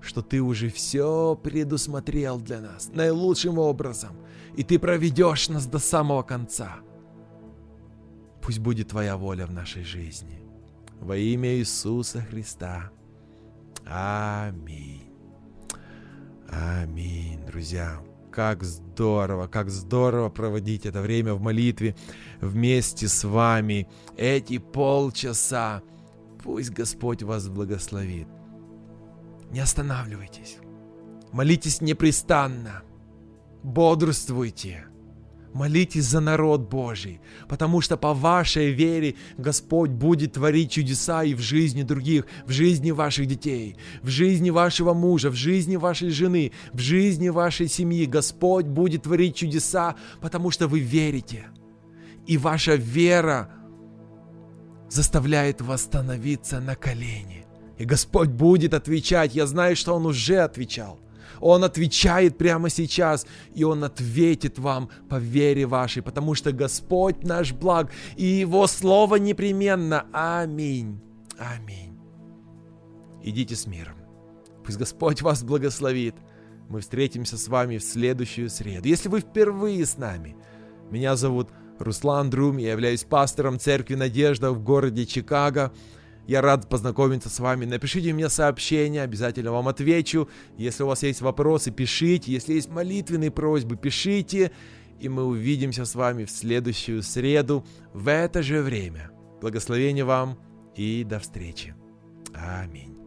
что 0.00 0.22
Ты 0.22 0.40
уже 0.40 0.70
все 0.70 1.38
предусмотрел 1.42 2.40
для 2.40 2.60
нас 2.60 2.90
наилучшим 2.92 3.58
образом, 3.58 4.16
и 4.56 4.64
Ты 4.64 4.78
проведешь 4.78 5.48
нас 5.48 5.66
до 5.66 5.78
самого 5.78 6.22
конца. 6.22 6.76
Пусть 8.42 8.58
будет 8.58 8.88
Твоя 8.88 9.16
воля 9.16 9.46
в 9.46 9.52
нашей 9.52 9.84
жизни. 9.84 10.42
Во 11.00 11.16
имя 11.16 11.54
Иисуса 11.56 12.22
Христа. 12.22 12.90
Аминь. 13.86 15.04
Аминь, 16.50 17.44
друзья. 17.46 18.00
Как 18.32 18.62
здорово, 18.62 19.46
как 19.46 19.70
здорово 19.70 20.28
проводить 20.28 20.86
это 20.86 21.00
время 21.02 21.34
в 21.34 21.40
молитве 21.40 21.96
вместе 22.40 23.08
с 23.08 23.24
вами. 23.24 23.88
Эти 24.16 24.58
полчаса 24.58 25.82
Пусть 26.42 26.70
Господь 26.70 27.22
вас 27.22 27.48
благословит. 27.48 28.28
Не 29.50 29.60
останавливайтесь. 29.60 30.58
Молитесь 31.32 31.80
непрестанно. 31.80 32.82
бодрствуйте. 33.62 34.84
Молитесь 35.54 36.04
за 36.04 36.20
народ 36.20 36.68
Божий, 36.68 37.20
потому 37.48 37.80
что 37.80 37.96
по 37.96 38.12
вашей 38.12 38.70
вере 38.70 39.14
Господь 39.38 39.90
будет 39.90 40.34
творить 40.34 40.72
чудеса 40.72 41.24
и 41.24 41.34
в 41.34 41.40
жизни 41.40 41.82
других, 41.82 42.26
в 42.46 42.50
жизни 42.50 42.90
ваших 42.90 43.26
детей, 43.26 43.76
в 44.02 44.08
жизни 44.08 44.50
вашего 44.50 44.92
мужа, 44.92 45.30
в 45.30 45.34
жизни 45.34 45.76
вашей 45.76 46.10
жены, 46.10 46.52
в 46.72 46.78
жизни 46.78 47.30
вашей 47.30 47.66
семьи. 47.66 48.04
Господь 48.04 48.66
будет 48.66 49.04
творить 49.04 49.36
чудеса, 49.36 49.96
потому 50.20 50.50
что 50.50 50.68
вы 50.68 50.80
верите. 50.80 51.46
И 52.26 52.36
ваша 52.36 52.74
вера 52.74 53.50
заставляет 54.88 55.60
вас 55.60 55.82
становиться 55.82 56.60
на 56.60 56.74
колени. 56.76 57.46
И 57.78 57.84
Господь 57.84 58.28
будет 58.28 58.74
отвечать. 58.74 59.34
Я 59.34 59.46
знаю, 59.46 59.76
что 59.76 59.94
Он 59.94 60.06
уже 60.06 60.38
отвечал. 60.38 60.98
Он 61.40 61.62
отвечает 61.62 62.36
прямо 62.36 62.68
сейчас, 62.68 63.26
и 63.54 63.62
Он 63.64 63.84
ответит 63.84 64.58
вам 64.58 64.90
по 65.08 65.16
вере 65.16 65.66
вашей, 65.66 66.02
потому 66.02 66.34
что 66.34 66.52
Господь 66.52 67.22
наш 67.22 67.52
благ, 67.52 67.92
и 68.16 68.24
Его 68.24 68.66
Слово 68.66 69.16
непременно. 69.16 70.06
Аминь. 70.12 71.00
Аминь. 71.38 71.96
Идите 73.22 73.54
с 73.54 73.66
миром. 73.66 73.94
Пусть 74.64 74.78
Господь 74.78 75.22
вас 75.22 75.42
благословит. 75.42 76.14
Мы 76.68 76.80
встретимся 76.80 77.38
с 77.38 77.48
вами 77.48 77.78
в 77.78 77.84
следующую 77.84 78.50
среду. 78.50 78.88
Если 78.88 79.08
вы 79.08 79.20
впервые 79.20 79.86
с 79.86 79.96
нами, 79.96 80.36
меня 80.90 81.16
зовут 81.16 81.48
Руслан 81.78 82.30
Друм, 82.30 82.56
я 82.56 82.72
являюсь 82.72 83.04
пастором 83.04 83.58
Церкви 83.58 83.94
Надежда 83.94 84.52
в 84.52 84.62
городе 84.62 85.06
Чикаго. 85.06 85.72
Я 86.26 86.42
рад 86.42 86.68
познакомиться 86.68 87.30
с 87.30 87.40
вами. 87.40 87.64
Напишите 87.64 88.12
мне 88.12 88.28
сообщение, 88.28 89.02
обязательно 89.02 89.52
вам 89.52 89.68
отвечу. 89.68 90.28
Если 90.58 90.82
у 90.82 90.86
вас 90.86 91.02
есть 91.02 91.22
вопросы, 91.22 91.70
пишите. 91.70 92.32
Если 92.32 92.52
есть 92.52 92.68
молитвенные 92.68 93.30
просьбы, 93.30 93.76
пишите. 93.76 94.50
И 95.00 95.08
мы 95.08 95.24
увидимся 95.24 95.84
с 95.84 95.94
вами 95.94 96.24
в 96.24 96.30
следующую 96.30 97.02
среду 97.02 97.64
в 97.94 98.08
это 98.08 98.42
же 98.42 98.60
время. 98.60 99.10
Благословения 99.40 100.04
вам 100.04 100.38
и 100.76 101.04
до 101.04 101.18
встречи. 101.18 101.74
Аминь. 102.34 102.97